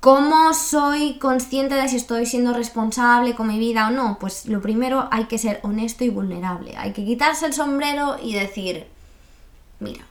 ¿cómo 0.00 0.54
soy 0.54 1.18
consciente 1.18 1.74
de 1.74 1.88
si 1.88 1.96
estoy 1.96 2.26
siendo 2.26 2.52
responsable 2.52 3.34
con 3.34 3.48
mi 3.48 3.58
vida 3.58 3.88
o 3.88 3.90
no? 3.90 4.18
Pues 4.18 4.46
lo 4.46 4.60
primero 4.60 5.08
hay 5.10 5.24
que 5.24 5.38
ser 5.38 5.60
honesto 5.62 6.04
y 6.04 6.10
vulnerable. 6.10 6.76
Hay 6.76 6.92
que 6.92 7.04
quitarse 7.04 7.46
el 7.46 7.52
sombrero 7.52 8.16
y 8.22 8.34
decir, 8.34 8.86
mira, 9.80 10.04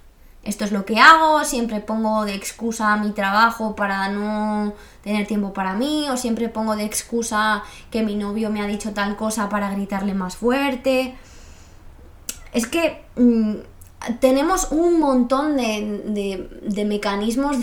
esto 0.44 0.63
es 0.63 0.72
lo 0.72 0.86
que 0.86 0.98
hago, 1.00 1.44
siempre 1.44 1.82
pongo 1.82 2.24
de 2.24 2.34
excusa 2.34 2.96
mi 2.96 3.12
trabajo 3.12 3.75
para 3.75 4.08
no 4.08 4.74
tener 5.03 5.27
tiempo 5.27 5.51
para 5.51 5.74
mí, 5.74 6.08
o 6.10 6.15
siempre 6.15 6.48
pongo 6.48 6.75
de 6.77 6.86
excusa 6.86 7.63
que 7.91 8.01
mi 8.01 8.15
novio 8.15 8.50
me 8.50 8.62
ha 8.62 8.65
dicho 8.65 8.94
tal 8.94 9.17
cosa 9.17 9.50
para 9.50 9.70
gritarle 9.72 10.13
más 10.13 10.38
fuerte. 10.38 11.17
Es 12.53 12.65
que 12.65 13.03
mm, 13.17 13.56
tenemos 14.20 14.70
un 14.72 15.00
montón 15.00 15.58
de, 15.58 16.86
mecanismos. 16.86 17.58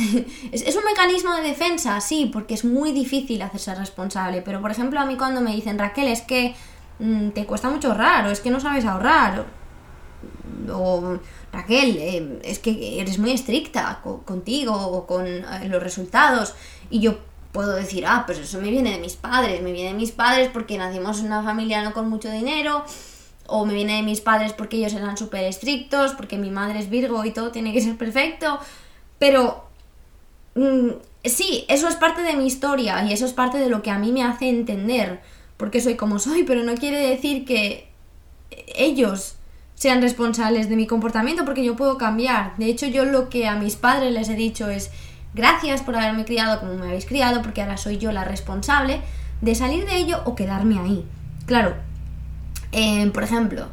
es, 0.52 0.76
un 0.76 0.84
mecanismo 0.84 1.34
de 1.34 1.42
defensa, 1.42 2.00
sí, 2.00 2.30
porque 2.32 2.54
es 2.54 2.64
muy 2.64 2.92
difícil 2.92 3.42
hacerse 3.42 3.74
responsable. 3.74 4.42
Pero, 4.42 4.60
por 4.60 4.70
ejemplo, 4.70 5.00
a 5.00 5.06
mí 5.06 5.16
cuando 5.16 5.40
me 5.40 5.54
dicen, 5.54 5.78
Raquel, 5.78 6.08
es 6.08 6.22
que 6.22 6.54
mm, 6.98 7.30
te 7.30 7.46
cuesta 7.46 7.70
mucho 7.70 7.88
ahorrar, 7.88 8.26
o 8.26 8.30
es 8.30 8.40
que 8.40 8.50
no 8.50 8.60
sabes 8.60 8.84
ahorrar, 8.84 9.46
o 10.72 11.18
Raquel, 11.52 11.96
eh, 11.98 12.40
es 12.44 12.58
que 12.58 13.00
eres 13.00 13.18
muy 13.18 13.32
estricta 13.32 14.00
contigo 14.24 14.74
o 14.74 15.06
con 15.06 15.26
eh, 15.26 15.44
los 15.68 15.82
resultados. 15.82 16.54
Y 16.90 17.00
yo 17.00 17.18
puedo 17.52 17.74
decir, 17.74 18.04
ah, 18.06 18.24
pues 18.26 18.38
eso 18.38 18.60
me 18.60 18.70
viene 18.70 18.90
de 18.90 18.98
mis 18.98 19.14
padres, 19.14 19.62
me 19.62 19.72
viene 19.72 19.90
de 19.90 19.96
mis 19.96 20.10
padres 20.10 20.50
porque 20.52 20.76
nacimos 20.76 21.20
en 21.20 21.26
una 21.26 21.42
familia 21.42 21.82
no 21.82 21.92
con 21.92 22.08
mucho 22.08 22.30
dinero, 22.30 22.84
o 23.46 23.66
me 23.66 23.74
viene 23.74 23.96
de 23.96 24.02
mis 24.02 24.20
padres 24.20 24.52
porque 24.52 24.78
ellos 24.78 24.94
eran 24.94 25.16
súper 25.16 25.44
estrictos, 25.44 26.12
porque 26.12 26.38
mi 26.38 26.50
madre 26.50 26.78
es 26.78 26.88
Virgo 26.88 27.24
y 27.24 27.30
todo 27.30 27.50
tiene 27.50 27.72
que 27.72 27.80
ser 27.80 27.96
perfecto. 27.96 28.58
Pero 29.18 29.64
mm, 30.54 30.90
sí, 31.24 31.64
eso 31.68 31.88
es 31.88 31.96
parte 31.96 32.22
de 32.22 32.36
mi 32.36 32.46
historia 32.46 33.04
y 33.04 33.12
eso 33.12 33.26
es 33.26 33.32
parte 33.32 33.58
de 33.58 33.68
lo 33.68 33.82
que 33.82 33.90
a 33.90 33.98
mí 33.98 34.12
me 34.12 34.22
hace 34.22 34.48
entender 34.48 35.20
porque 35.56 35.80
soy 35.80 35.96
como 35.96 36.18
soy, 36.18 36.44
pero 36.44 36.62
no 36.62 36.74
quiere 36.74 36.98
decir 36.98 37.44
que 37.44 37.88
ellos 38.74 39.36
sean 39.74 40.00
responsables 40.02 40.68
de 40.68 40.76
mi 40.76 40.86
comportamiento 40.86 41.44
porque 41.44 41.64
yo 41.64 41.76
puedo 41.76 41.98
cambiar. 41.98 42.56
De 42.56 42.66
hecho, 42.66 42.86
yo 42.86 43.04
lo 43.04 43.28
que 43.28 43.46
a 43.46 43.56
mis 43.56 43.76
padres 43.76 44.12
les 44.12 44.28
he 44.28 44.34
dicho 44.34 44.68
es 44.68 44.90
gracias 45.34 45.82
por 45.82 45.96
haberme 45.96 46.24
criado 46.24 46.60
como 46.60 46.74
me 46.74 46.86
habéis 46.86 47.06
criado 47.06 47.42
porque 47.42 47.62
ahora 47.62 47.76
soy 47.76 47.98
yo 47.98 48.12
la 48.12 48.24
responsable 48.24 49.00
de 49.40 49.54
salir 49.54 49.84
de 49.84 49.96
ello 49.96 50.22
o 50.24 50.34
quedarme 50.34 50.78
ahí. 50.78 51.04
Claro, 51.46 51.74
eh, 52.74 53.10
por 53.12 53.22
ejemplo, 53.22 53.66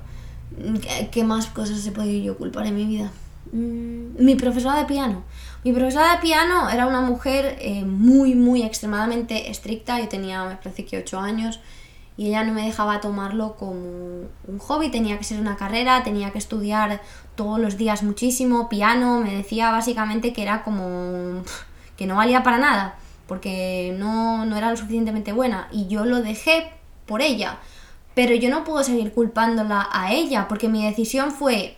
¿qué 1.12 1.24
más 1.24 1.48
cosas 1.48 1.86
he 1.86 1.91
podido 1.91 2.24
yo 2.24 2.38
culpar 2.38 2.65
en 2.67 2.75
mi 2.75 2.86
vida? 2.86 3.12
Mm, 3.51 4.24
mi 4.24 4.36
profesora 4.36 4.77
de 4.77 4.86
piano. 4.86 5.24
Mi 5.63 5.74
profesora 5.74 6.13
de 6.13 6.22
piano 6.22 6.70
era 6.70 6.88
una 6.88 7.01
mujer 7.01 7.58
eh, 7.60 7.84
muy, 7.84 8.36
muy 8.36 8.63
extremadamente 8.63 9.51
estricta. 9.51 10.00
Yo 10.00 10.08
tenía, 10.08 10.46
me 10.46 10.55
parece 10.55 10.86
que 10.86 10.98
8 10.98 11.20
años 11.20 11.60
y 12.17 12.27
ella 12.27 12.43
no 12.43 12.53
me 12.53 12.63
dejaba 12.65 13.01
tomarlo 13.01 13.55
como 13.55 13.74
un 13.74 14.60
hobby, 14.60 14.89
tenía 14.89 15.17
que 15.17 15.24
ser 15.24 15.39
una 15.39 15.55
carrera, 15.55 16.03
tenía 16.03 16.31
que 16.31 16.38
estudiar 16.38 17.01
todos 17.36 17.60
los 17.60 17.77
días 17.77 18.03
muchísimo, 18.03 18.70
piano, 18.70 19.22
me 19.22 19.36
decía 19.36 19.72
básicamente 19.72 20.34
que 20.34 20.43
era 20.43 20.63
como 20.63 21.41
que 21.98 22.05
no 22.05 22.15
valía 22.15 22.43
para 22.43 22.58
nada, 22.58 22.96
porque 23.27 23.96
no, 23.98 24.46
no 24.46 24.58
era 24.58 24.70
lo 24.70 24.77
suficientemente 24.77 25.31
buena 25.31 25.67
y 25.72 25.88
yo 25.88 26.05
lo 26.05 26.22
dejé 26.22 26.72
por 27.05 27.22
ella, 27.22 27.60
pero 28.24 28.36
yo 28.36 28.51
no 28.51 28.63
puedo 28.63 28.84
seguir 28.84 29.13
culpándola 29.13 29.90
a 29.92 30.13
ella, 30.13 30.48
porque 30.48 30.70
mi 30.70 30.86
decisión 30.86 31.32
fue, 31.32 31.75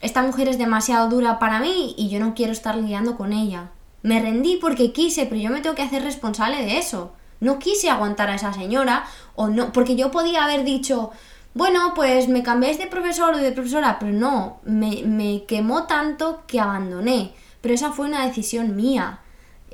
esta 0.00 0.22
mujer 0.22 0.48
es 0.48 0.56
demasiado 0.56 1.10
dura 1.10 1.38
para 1.38 1.60
mí 1.60 1.94
y 1.98 2.08
yo 2.08 2.18
no 2.18 2.34
quiero 2.34 2.50
estar 2.50 2.76
lidiando 2.76 3.14
con 3.14 3.34
ella. 3.34 3.72
Me 4.00 4.18
rendí 4.18 4.56
porque 4.56 4.92
quise, 4.92 5.26
pero 5.26 5.38
yo 5.38 5.50
me 5.50 5.60
tengo 5.60 5.76
que 5.76 5.82
hacer 5.82 6.02
responsable 6.02 6.56
de 6.64 6.78
eso. 6.78 7.12
No 7.40 7.58
quise 7.58 7.90
aguantar 7.90 8.30
a 8.30 8.36
esa 8.36 8.54
señora 8.54 9.04
o 9.34 9.48
no, 9.48 9.70
porque 9.74 9.94
yo 9.94 10.10
podía 10.10 10.44
haber 10.44 10.64
dicho, 10.64 11.10
bueno, 11.52 11.92
pues 11.94 12.26
me 12.26 12.42
cambiéis 12.42 12.78
de 12.78 12.86
profesor 12.86 13.34
o 13.34 13.36
de 13.36 13.52
profesora, 13.52 13.98
pero 14.00 14.12
no, 14.12 14.60
me, 14.64 15.02
me 15.04 15.44
quemó 15.44 15.82
tanto 15.82 16.44
que 16.46 16.58
abandoné. 16.58 17.34
Pero 17.60 17.74
esa 17.74 17.92
fue 17.92 18.06
una 18.06 18.24
decisión 18.24 18.76
mía. 18.76 19.18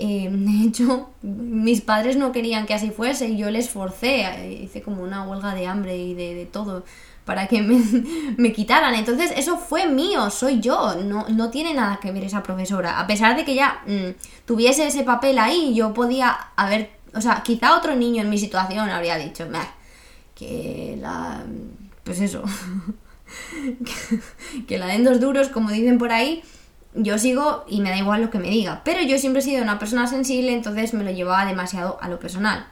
Eh, 0.01 0.29
de 0.31 0.67
hecho, 0.67 1.11
mis 1.23 1.81
padres 1.81 2.17
no 2.17 2.33
querían 2.33 2.67
que 2.67 2.75
así 2.75 2.91
fuese 2.91 3.29
y 3.29 3.37
yo 3.37 3.51
les 3.51 3.69
forcé, 3.69 4.23
eh, 4.23 4.61
hice 4.63 4.83
como 4.83 5.03
una 5.03 5.25
huelga 5.25 5.55
de 5.55 5.67
hambre 5.67 5.97
y 5.97 6.15
de, 6.15 6.47
todo 6.47 6.85
para 7.25 7.47
que 7.47 7.61
me, 7.61 7.79
me, 8.39 8.53
quitaran. 8.53 8.95
Entonces, 8.95 9.33
eso 9.37 9.59
fue 9.59 9.87
mío, 9.87 10.31
soy 10.31 10.61
yo, 10.61 10.95
no, 10.95 11.27
no, 11.29 11.51
tiene 11.51 11.75
nada 11.75 11.99
que 12.01 12.13
ver 12.13 12.25
esa 12.25 12.43
profesora. 12.43 13.01
A 13.01 13.07
pesar 13.07 13.37
de 13.37 13.45
que 13.45 13.55
ya 13.55 13.83
mm, 13.87 14.47
tuviese 14.47 14.87
ese 14.87 15.03
papel 15.03 15.39
ahí, 15.39 15.75
yo 15.75 15.93
podía 15.93 16.31
haber 16.57 16.99
o 17.15 17.21
sea, 17.21 17.43
quizá 17.43 17.77
otro 17.77 17.95
niño 17.95 18.23
en 18.23 18.31
mi 18.31 18.39
situación 18.39 18.89
habría 18.91 19.17
dicho, 19.17 19.47
que 20.35 20.97
la... 21.01 21.43
Pues 22.05 22.21
eso. 22.21 22.43
que 24.67 24.79
la 24.79 24.87
den 24.87 25.05
dos 25.05 25.21
duros, 25.21 25.49
como 25.49 25.71
dicen 25.71 25.99
por 25.99 26.13
ahí, 26.13 26.43
yo 26.95 27.19
sigo 27.19 27.65
y 27.69 27.81
me 27.81 27.91
da 27.91 27.97
igual 27.97 28.23
lo 28.23 28.31
que 28.31 28.39
me 28.39 28.51
diga. 28.51 28.83
Pero 28.85 29.03
yo 29.03 29.19
siempre 29.19 29.41
he 29.41 29.45
sido 29.45 29.63
una 29.63 29.79
persona 29.79 30.07
sensible, 30.07 30.53
entonces 30.53 30.95
me 30.95 31.05
lo 31.05 31.11
llevaba 31.11 31.45
demasiado 31.45 31.99
a 32.01 32.09
lo 32.09 32.19
personal. 32.19 32.67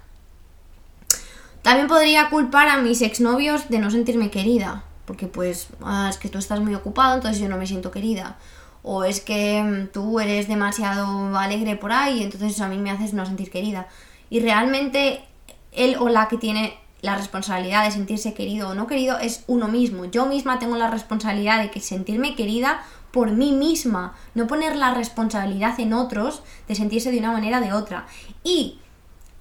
También 1.63 1.89
podría 1.89 2.31
culpar 2.31 2.69
a 2.69 2.79
mis 2.79 3.03
exnovios 3.03 3.69
de 3.69 3.79
no 3.79 3.91
sentirme 3.91 4.31
querida. 4.31 4.85
Porque 5.05 5.27
pues, 5.27 5.69
ah, 5.83 6.09
es 6.11 6.19
que 6.19 6.29
tú 6.29 6.39
estás 6.39 6.61
muy 6.61 6.75
ocupado, 6.75 7.15
entonces 7.15 7.41
yo 7.41 7.49
no 7.49 7.57
me 7.57 7.67
siento 7.67 7.91
querida. 7.91 8.37
O 8.83 9.05
es 9.05 9.21
que 9.21 9.63
mm, 9.63 9.93
tú 9.93 10.21
eres 10.21 10.49
demasiado 10.49 11.37
alegre 11.37 11.77
por 11.77 11.93
ahí, 11.93 12.23
entonces 12.23 12.61
a 12.61 12.69
mí 12.69 12.79
me 12.79 12.91
haces 12.91 13.15
no 13.15 13.25
sentir 13.27 13.51
querida 13.51 13.87
y 14.31 14.41
realmente 14.41 15.25
él 15.73 15.97
o 15.99 16.09
la 16.09 16.29
que 16.29 16.37
tiene 16.37 16.75
la 17.03 17.17
responsabilidad 17.17 17.85
de 17.85 17.93
sentirse 17.93 18.35
querido 18.35 18.71
o 18.71 18.75
no 18.75 18.87
querido 18.87 19.19
es 19.19 19.45
uno 19.47 19.69
mismo. 19.69 20.07
Yo 20.07 20.27
misma 20.27 20.59
tengo 20.59 20.77
la 20.77 20.91
responsabilidad 20.91 21.63
de 21.63 21.71
que 21.71 21.81
sentirme 21.81 22.35
querida 22.35 22.83
por 23.17 23.31
mí 23.31 23.53
misma, 23.53 24.15
no 24.35 24.47
poner 24.47 24.77
la 24.77 24.93
responsabilidad 24.93 25.81
en 25.81 25.95
otros 25.95 26.43
de 26.69 26.75
sentirse 26.75 27.11
de 27.11 27.19
una 27.19 27.33
manera 27.33 27.61
o 27.61 27.61
de 27.63 27.73
otra. 27.73 28.07
Y, 28.45 28.79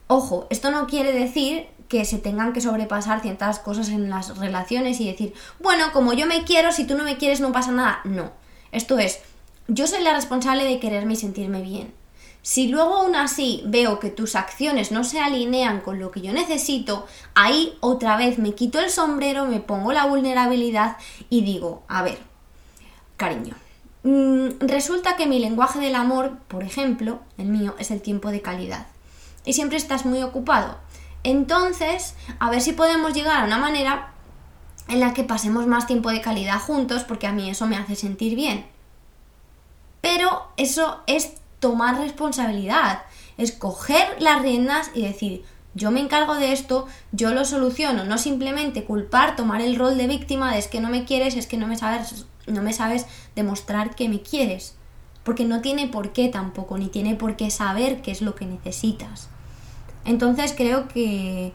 ojo, 0.07 0.47
esto 0.49 0.71
no 0.71 0.87
quiere 0.87 1.11
decir 1.11 1.67
que 1.89 2.05
se 2.05 2.17
tengan 2.17 2.53
que 2.53 2.61
sobrepasar 2.61 3.19
ciertas 3.19 3.59
cosas 3.59 3.89
en 3.89 4.09
las 4.09 4.37
relaciones 4.37 5.01
y 5.01 5.11
decir, 5.11 5.33
bueno, 5.59 5.91
como 5.91 6.13
yo 6.13 6.25
me 6.25 6.45
quiero, 6.45 6.71
si 6.71 6.87
tú 6.87 6.97
no 6.97 7.03
me 7.03 7.17
quieres 7.17 7.41
no 7.41 7.51
pasa 7.51 7.73
nada. 7.73 7.99
No, 8.05 8.31
esto 8.71 8.97
es, 8.97 9.19
yo 9.67 9.87
soy 9.87 10.03
la 10.03 10.13
responsable 10.13 10.63
de 10.63 10.79
quererme 10.79 11.15
y 11.15 11.17
sentirme 11.17 11.61
bien. 11.61 11.93
Si 12.43 12.69
luego 12.69 12.99
aún 12.99 13.17
así 13.17 13.61
veo 13.65 13.99
que 13.99 14.09
tus 14.09 14.37
acciones 14.37 14.93
no 14.93 15.03
se 15.03 15.19
alinean 15.19 15.81
con 15.81 15.99
lo 15.99 16.11
que 16.11 16.21
yo 16.21 16.31
necesito, 16.31 17.07
ahí 17.33 17.77
otra 17.81 18.15
vez 18.15 18.39
me 18.39 18.55
quito 18.55 18.79
el 18.79 18.89
sombrero, 18.89 19.43
me 19.47 19.59
pongo 19.59 19.91
la 19.91 20.05
vulnerabilidad 20.05 20.95
y 21.29 21.41
digo, 21.41 21.83
a 21.89 22.03
ver, 22.03 22.19
cariño, 23.17 23.55
resulta 24.59 25.15
que 25.15 25.25
mi 25.25 25.39
lenguaje 25.39 25.79
del 25.79 25.95
amor, 25.95 26.37
por 26.47 26.63
ejemplo, 26.63 27.19
el 27.37 27.47
mío, 27.47 27.75
es 27.79 27.89
el 27.89 28.01
tiempo 28.01 28.29
de 28.29 28.41
calidad. 28.41 28.85
Y 29.45 29.53
siempre 29.53 29.77
estás 29.77 30.05
muy 30.05 30.21
ocupado. 30.21 30.77
Entonces, 31.23 32.13
a 32.39 32.51
ver 32.51 32.61
si 32.61 32.73
podemos 32.73 33.13
llegar 33.13 33.41
a 33.41 33.45
una 33.45 33.57
manera 33.57 34.11
en 34.87 34.99
la 34.99 35.15
que 35.15 35.23
pasemos 35.23 35.65
más 35.65 35.87
tiempo 35.87 36.11
de 36.11 36.21
calidad 36.21 36.59
juntos, 36.59 37.03
porque 37.03 37.25
a 37.25 37.31
mí 37.31 37.49
eso 37.49 37.65
me 37.65 37.77
hace 37.77 37.95
sentir 37.95 38.35
bien. 38.35 38.67
Pero 40.01 40.51
eso 40.55 41.01
es 41.07 41.33
tomar 41.59 41.97
responsabilidad, 41.97 43.01
es 43.39 43.51
coger 43.51 44.05
las 44.19 44.43
riendas 44.43 44.91
y 44.93 45.01
decir, 45.01 45.43
yo 45.73 45.89
me 45.89 45.99
encargo 45.99 46.35
de 46.35 46.53
esto, 46.53 46.85
yo 47.11 47.33
lo 47.33 47.43
soluciono, 47.43 48.03
no 48.03 48.19
simplemente 48.19 48.83
culpar, 48.83 49.35
tomar 49.35 49.61
el 49.61 49.75
rol 49.75 49.97
de 49.97 50.05
víctima 50.05 50.53
de 50.53 50.59
es 50.59 50.67
que 50.67 50.79
no 50.79 50.89
me 50.89 51.05
quieres, 51.05 51.35
es 51.35 51.47
que 51.47 51.57
no 51.57 51.65
me 51.65 51.75
sabes, 51.75 52.27
no 52.47 52.61
me 52.61 52.73
sabes 52.73 53.05
demostrar 53.35 53.95
que 53.95 54.09
me 54.09 54.21
quieres, 54.21 54.75
porque 55.23 55.45
no 55.45 55.61
tiene 55.61 55.87
por 55.87 56.13
qué 56.13 56.27
tampoco, 56.29 56.77
ni 56.77 56.87
tiene 56.87 57.15
por 57.15 57.35
qué 57.35 57.49
saber 57.49 58.01
qué 58.01 58.11
es 58.11 58.21
lo 58.21 58.35
que 58.35 58.45
necesitas. 58.45 59.29
Entonces 60.05 60.53
creo 60.55 60.87
que 60.87 61.53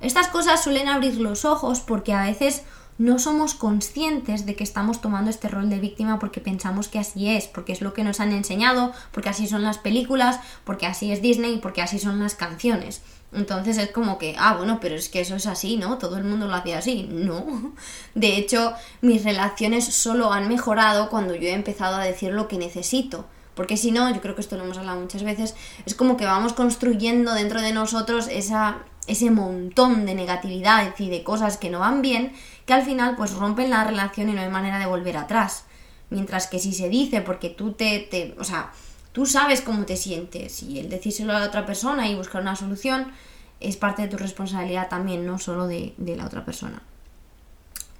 estas 0.00 0.28
cosas 0.28 0.62
suelen 0.62 0.88
abrir 0.88 1.20
los 1.20 1.44
ojos 1.44 1.80
porque 1.80 2.12
a 2.12 2.24
veces 2.24 2.64
no 2.98 3.18
somos 3.18 3.54
conscientes 3.54 4.44
de 4.44 4.54
que 4.54 4.64
estamos 4.64 5.00
tomando 5.00 5.30
este 5.30 5.48
rol 5.48 5.70
de 5.70 5.80
víctima 5.80 6.18
porque 6.18 6.40
pensamos 6.40 6.88
que 6.88 6.98
así 6.98 7.28
es, 7.28 7.46
porque 7.46 7.72
es 7.72 7.80
lo 7.80 7.94
que 7.94 8.04
nos 8.04 8.20
han 8.20 8.32
enseñado, 8.32 8.92
porque 9.12 9.28
así 9.28 9.46
son 9.46 9.62
las 9.62 9.78
películas, 9.78 10.40
porque 10.64 10.86
así 10.86 11.12
es 11.12 11.22
Disney, 11.22 11.58
porque 11.58 11.82
así 11.82 11.98
son 11.98 12.18
las 12.18 12.34
canciones. 12.34 13.02
Entonces 13.32 13.78
es 13.78 13.90
como 13.90 14.18
que, 14.18 14.34
ah, 14.38 14.54
bueno, 14.54 14.78
pero 14.80 14.94
es 14.94 15.08
que 15.08 15.20
eso 15.20 15.36
es 15.36 15.46
así, 15.46 15.76
¿no? 15.76 15.98
Todo 15.98 16.18
el 16.18 16.24
mundo 16.24 16.46
lo 16.46 16.54
hacía 16.54 16.78
así. 16.78 17.08
No. 17.10 17.72
De 18.14 18.36
hecho, 18.36 18.74
mis 19.00 19.24
relaciones 19.24 19.84
solo 19.86 20.32
han 20.32 20.48
mejorado 20.48 21.08
cuando 21.08 21.34
yo 21.34 21.48
he 21.48 21.52
empezado 21.52 21.96
a 21.96 22.04
decir 22.04 22.32
lo 22.32 22.48
que 22.48 22.58
necesito. 22.58 23.24
Porque 23.54 23.76
si 23.76 23.90
no, 23.90 24.12
yo 24.12 24.20
creo 24.20 24.34
que 24.34 24.40
esto 24.40 24.56
lo 24.56 24.64
hemos 24.64 24.78
hablado 24.78 25.00
muchas 25.00 25.22
veces, 25.24 25.54
es 25.84 25.94
como 25.94 26.16
que 26.16 26.24
vamos 26.24 26.54
construyendo 26.54 27.34
dentro 27.34 27.60
de 27.60 27.72
nosotros 27.72 28.28
esa, 28.30 28.78
ese 29.06 29.30
montón 29.30 30.06
de 30.06 30.14
negatividad 30.14 30.94
y 30.98 31.10
de 31.10 31.22
cosas 31.22 31.58
que 31.58 31.68
no 31.68 31.80
van 31.80 32.00
bien 32.00 32.32
que 32.66 32.72
al 32.72 32.82
final 32.82 33.16
pues 33.16 33.32
rompen 33.34 33.70
la 33.70 33.84
relación 33.84 34.28
y 34.28 34.32
no 34.32 34.40
hay 34.40 34.48
manera 34.48 34.78
de 34.78 34.86
volver 34.86 35.16
atrás. 35.16 35.64
Mientras 36.10 36.46
que 36.46 36.58
si 36.58 36.72
se 36.72 36.88
dice 36.88 37.20
porque 37.20 37.48
tú 37.48 37.72
te, 37.72 37.98
te 38.00 38.34
o 38.38 38.44
sea, 38.44 38.72
tú 39.12 39.26
sabes 39.26 39.60
cómo 39.60 39.84
te 39.84 39.96
sientes 39.96 40.62
y 40.62 40.78
el 40.78 40.88
decírselo 40.88 41.36
a 41.36 41.40
la 41.40 41.46
otra 41.46 41.66
persona 41.66 42.08
y 42.08 42.14
buscar 42.14 42.42
una 42.42 42.56
solución 42.56 43.12
es 43.60 43.76
parte 43.76 44.02
de 44.02 44.08
tu 44.08 44.16
responsabilidad 44.16 44.88
también, 44.88 45.24
no 45.24 45.38
solo 45.38 45.66
de, 45.68 45.94
de 45.96 46.16
la 46.16 46.26
otra 46.26 46.44
persona. 46.44 46.82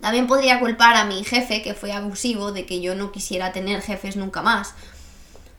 También 0.00 0.26
podría 0.26 0.58
culpar 0.58 0.96
a 0.96 1.04
mi 1.04 1.22
jefe, 1.22 1.62
que 1.62 1.74
fue 1.74 1.92
abusivo, 1.92 2.50
de 2.50 2.66
que 2.66 2.80
yo 2.80 2.96
no 2.96 3.12
quisiera 3.12 3.52
tener 3.52 3.82
jefes 3.82 4.16
nunca 4.16 4.42
más. 4.42 4.74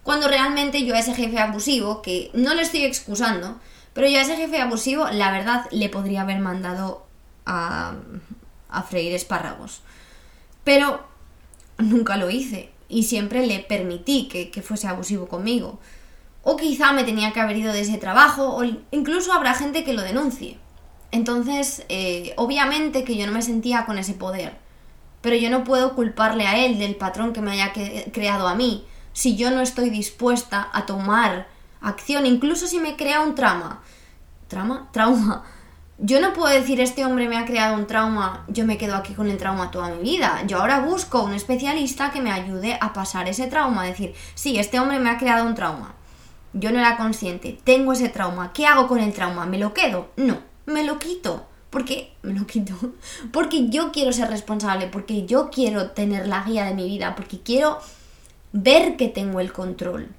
Cuando 0.03 0.27
realmente 0.27 0.83
yo 0.83 0.95
a 0.95 0.99
ese 0.99 1.15
jefe 1.15 1.39
abusivo, 1.39 2.01
que 2.01 2.29
no 2.33 2.53
le 2.53 2.63
estoy 2.63 2.83
excusando, 2.83 3.57
pero 3.93 4.07
yo 4.07 4.17
a 4.17 4.23
ese 4.23 4.35
jefe 4.35 4.59
abusivo, 4.59 5.07
la 5.07 5.31
verdad, 5.31 5.65
le 5.71 5.87
podría 5.87 6.23
haber 6.23 6.39
mandado 6.39 7.07
a, 7.45 7.93
a 8.67 8.83
freír 8.83 9.13
espárragos. 9.13 9.81
Pero 10.65 11.07
nunca 11.77 12.17
lo 12.17 12.29
hice 12.29 12.72
y 12.89 13.03
siempre 13.03 13.45
le 13.45 13.59
permití 13.59 14.27
que, 14.27 14.51
que, 14.51 14.61
fuese 14.61 14.87
abusivo 14.87 15.27
conmigo. 15.27 15.79
O 16.43 16.57
quizá 16.57 16.91
me 16.93 17.03
tenía 17.03 17.31
que 17.31 17.39
haber 17.39 17.57
ido 17.57 17.73
de 17.73 17.81
ese 17.81 17.97
trabajo, 17.97 18.55
o 18.55 18.63
incluso 18.91 19.31
habrá 19.33 19.53
gente 19.53 19.83
que 19.83 19.93
lo 19.93 20.01
denuncie. 20.01 20.57
Entonces, 21.11 21.85
eh, 21.89 22.33
obviamente 22.37 23.03
que 23.03 23.15
yo 23.15 23.27
no 23.27 23.33
me 23.33 23.43
sentía 23.43 23.85
con 23.85 23.99
ese 23.99 24.13
poder, 24.13 24.57
pero 25.21 25.35
yo 25.35 25.51
no 25.51 25.63
puedo 25.63 25.93
culparle 25.93 26.47
a 26.47 26.65
él 26.65 26.79
del 26.79 26.95
patrón 26.95 27.33
que 27.33 27.41
me 27.41 27.51
haya 27.51 27.71
creado 28.11 28.47
a 28.47 28.55
mí, 28.55 28.85
si 29.13 29.35
yo 29.35 29.51
no 29.51 29.61
estoy 29.61 29.91
dispuesta 29.91 30.69
a 30.73 30.87
tomar 30.87 31.47
acción, 31.81 32.25
incluso 32.25 32.65
si 32.65 32.79
me 32.79 32.95
crea 32.95 33.21
un 33.21 33.35
trauma. 33.35 33.83
¿Trauma? 34.47 34.89
Trauma. 34.91 35.43
Yo 35.99 36.19
no 36.19 36.33
puedo 36.33 36.53
decir, 36.53 36.81
este 36.81 37.05
hombre 37.05 37.29
me 37.29 37.37
ha 37.37 37.45
creado 37.45 37.75
un 37.75 37.87
trauma, 37.87 38.45
yo 38.47 38.65
me 38.65 38.77
quedo 38.77 38.95
aquí 38.95 39.13
con 39.13 39.29
el 39.29 39.37
trauma 39.37 39.71
toda 39.71 39.89
mi 39.89 40.01
vida. 40.01 40.43
Yo 40.47 40.59
ahora 40.59 40.79
busco 40.79 41.23
un 41.23 41.33
especialista 41.33 42.11
que 42.11 42.21
me 42.21 42.31
ayude 42.31 42.77
a 42.81 42.93
pasar 42.93 43.29
ese 43.29 43.47
trauma, 43.47 43.85
decir, 43.85 44.13
sí, 44.35 44.57
este 44.57 44.79
hombre 44.79 44.99
me 44.99 45.09
ha 45.09 45.17
creado 45.17 45.45
un 45.45 45.55
trauma. 45.55 45.93
Yo 46.53 46.71
no 46.71 46.79
era 46.79 46.97
consciente, 46.97 47.57
tengo 47.63 47.93
ese 47.93 48.09
trauma, 48.09 48.53
¿qué 48.53 48.65
hago 48.65 48.87
con 48.87 48.99
el 48.99 49.13
trauma? 49.13 49.45
¿Me 49.45 49.57
lo 49.59 49.73
quedo? 49.73 50.09
No 50.17 50.53
me 50.65 50.83
lo 50.83 50.99
quito. 50.99 51.45
Porque 51.69 52.13
me 52.21 52.33
lo 52.33 52.45
quito. 52.45 52.73
Porque 53.31 53.69
yo 53.69 53.91
quiero 53.91 54.11
ser 54.11 54.29
responsable, 54.29 54.87
porque 54.87 55.25
yo 55.25 55.49
quiero 55.49 55.91
tener 55.91 56.27
la 56.27 56.43
guía 56.43 56.65
de 56.65 56.75
mi 56.75 56.85
vida, 56.85 57.15
porque 57.15 57.39
quiero 57.39 57.79
ver 58.51 58.97
que 58.97 59.07
tengo 59.07 59.39
el 59.39 59.51
control. 59.51 60.09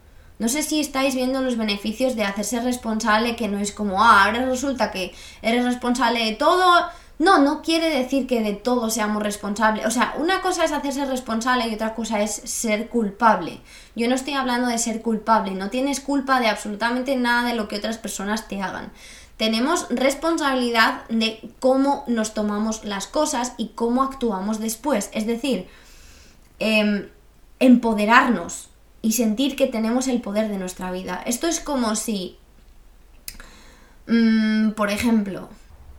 No 0.45 0.51
sé 0.51 0.63
si 0.63 0.79
estáis 0.79 1.15
viendo 1.15 1.41
los 1.41 1.57
beneficios 1.57 2.17
de 2.17 2.25
hacerse 2.25 2.61
responsable, 2.61 3.35
que 3.35 3.49
no 3.49 3.59
es 3.59 3.73
como, 3.73 4.05
ah, 4.05 4.27
ahora 4.27 4.45
resulta 4.45 4.91
que 4.91 5.15
eres 5.41 5.65
responsable 5.65 6.23
de 6.23 6.33
todo. 6.33 6.85
No, 7.19 7.39
no 7.39 7.63
quiere 7.63 7.89
decir 7.89 8.27
que 8.27 8.43
de 8.43 8.53
todo 8.53 8.91
seamos 8.91 9.23
responsables. 9.23 9.87
O 9.87 9.91
sea, 9.91 10.15
una 10.19 10.43
cosa 10.43 10.67
es 10.67 10.73
hacerse 10.73 11.07
responsable 11.07 11.67
y 11.67 11.75
otra 11.75 11.95
cosa 11.95 12.21
es 12.21 12.31
ser 12.31 12.91
culpable. 12.91 13.63
Yo 13.97 14.07
no 14.07 14.15
estoy 14.15 14.35
hablando 14.35 14.69
de 14.69 14.77
ser 14.77 15.01
culpable, 15.01 15.53
no 15.53 15.71
tienes 15.71 16.01
culpa 16.01 16.41
de 16.41 16.49
absolutamente 16.49 17.17
nada 17.17 17.49
de 17.49 17.55
lo 17.55 17.67
que 17.67 17.77
otras 17.77 17.97
personas 17.97 18.47
te 18.47 18.61
hagan 18.61 18.93
tenemos 19.39 19.87
responsabilidad 19.89 21.09
de 21.09 21.41
cómo 21.59 22.05
nos 22.07 22.35
tomamos 22.35 22.85
las 22.85 23.07
cosas 23.07 23.55
y 23.57 23.69
cómo 23.69 24.03
actuamos 24.03 24.61
después. 24.61 25.09
Es 25.15 25.27
decir, 25.27 25.69
em, 26.59 27.09
empoderarnos 27.59 28.69
y 29.05 29.13
sentir 29.13 29.55
que 29.55 29.67
tenemos 29.67 30.09
el 30.09 30.23
poder 30.23 30.49
de 30.49 30.57
nuestra 30.57 30.91
vida. 30.91 31.23
Esto 31.27 31.47
es 31.47 31.61
como 31.61 31.95
si, 31.95 32.39
mm, 34.07 34.71
por 34.71 34.91
ejemplo, 34.91 35.51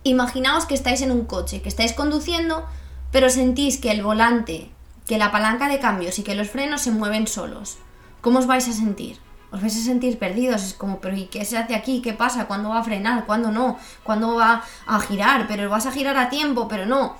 imaginaos 0.04 0.66
que 0.66 0.74
estáis 0.74 1.04
en 1.04 1.12
un 1.12 1.26
coche, 1.26 1.62
que 1.62 1.70
estáis 1.70 1.94
conduciendo, 1.94 2.66
pero 3.12 3.30
sentís 3.30 3.78
que 3.78 3.92
el 3.92 4.02
volante, 4.02 4.72
que 5.06 5.20
la 5.20 5.32
palanca 5.32 5.70
de 5.70 5.78
cambios 5.78 6.18
y 6.18 6.24
que 6.24 6.34
los 6.34 6.50
frenos 6.50 6.82
se 6.82 6.90
mueven 6.90 7.28
solos. 7.28 7.78
¿Cómo 8.22 8.40
os 8.40 8.48
vais 8.48 8.68
a 8.68 8.74
sentir? 8.74 9.20
os 9.52 9.62
vais 9.62 9.78
a 9.78 9.86
sentir 9.86 10.18
perdidos. 10.18 10.64
Es 10.64 10.74
como, 10.74 11.00
pero 11.00 11.16
¿y 11.16 11.28
qué 11.28 11.46
se 11.46 11.60
hace 11.60 11.76
aquí? 11.76 12.02
¿Qué 12.02 12.14
pasa? 12.14 12.48
¿Cuándo 12.48 12.70
va 12.70 12.80
a 12.80 12.84
frenar? 12.84 13.28
¿Cuándo 13.28 13.52
no? 13.52 13.78
¿Cuándo 14.04 14.34
va 14.34 14.64
a 14.88 15.00
girar? 15.00 15.46
Pero 15.48 15.70
vas 15.70 15.86
a 15.86 15.92
girar 15.92 16.18
a 16.18 16.30
tiempo, 16.30 16.68
pero 16.68 16.88
no. 16.88 17.16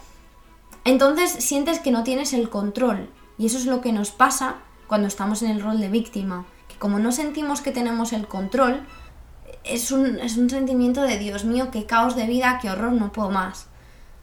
Entonces 0.84 1.32
sientes 1.32 1.80
que 1.80 1.92
no 1.92 2.04
tienes 2.04 2.34
el 2.34 2.50
control. 2.50 3.10
Y 3.38 3.46
eso 3.46 3.58
es 3.60 3.68
lo 3.68 3.80
que 3.82 3.94
nos 3.94 4.10
pasa 4.10 4.56
cuando 4.88 5.08
estamos 5.08 5.42
en 5.42 5.52
el 5.52 5.62
rol 5.62 5.80
de 5.80 5.90
víctima. 5.90 6.46
Que 6.68 6.76
como 6.78 7.00
no 7.00 7.12
sentimos 7.12 7.62
que 7.62 7.72
tenemos 7.72 8.14
el 8.14 8.28
control, 8.28 8.86
es 9.64 9.92
un, 9.92 10.20
es 10.20 10.38
un 10.38 10.50
sentimiento 10.50 11.02
de 11.02 11.18
Dios 11.18 11.46
mío, 11.46 11.70
qué 11.72 11.86
caos 11.86 12.16
de 12.16 12.26
vida, 12.28 12.60
qué 12.62 12.70
horror, 12.70 12.94
no 12.94 13.12
puedo 13.12 13.30
más. 13.30 13.68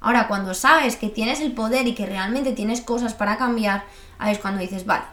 Ahora, 0.00 0.26
cuando 0.26 0.52
sabes 0.54 0.97
que 0.97 1.09
tienes 1.09 1.40
el 1.40 1.52
poder 1.52 1.87
y 1.87 1.95
que 1.95 2.07
realmente 2.07 2.52
tienes 2.52 2.81
cosas 2.81 3.14
para 3.14 3.37
cambiar, 3.37 3.85
ahí 4.19 4.33
es 4.33 4.38
cuando 4.38 4.61
dices, 4.61 4.85
vale, 4.85 5.04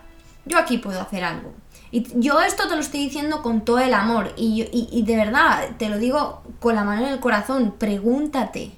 yo 0.46 0.58
aquí 0.58 0.80
puedo 0.80 1.00
hacer 1.00 1.24
algo. 1.24 1.54
Y 1.92 2.08
yo 2.20 2.42
esto 2.42 2.68
te 2.68 2.76
lo 2.76 2.82
estoy 2.82 3.02
diciendo 3.02 3.42
con 3.42 3.66
todo 3.66 3.80
el 3.80 3.94
amor 3.94 4.34
y, 4.36 5.04
de 5.04 5.16
verdad, 5.16 5.70
te 5.78 5.90
lo 5.90 5.98
digo 5.98 6.44
con 6.60 6.76
la 6.76 6.84
mano 6.84 7.06
en 7.06 7.14
el 7.14 7.20
corazón, 7.20 7.76
pregúntate, 7.78 8.72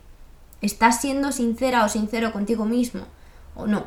¿estás 0.62 1.01
siendo 1.01 1.31
sincera 1.31 1.84
o 1.84 1.89
sincero 1.89 2.31
contigo 2.31 2.65
mismo 2.65 3.03
o 3.55 3.67
no? 3.67 3.86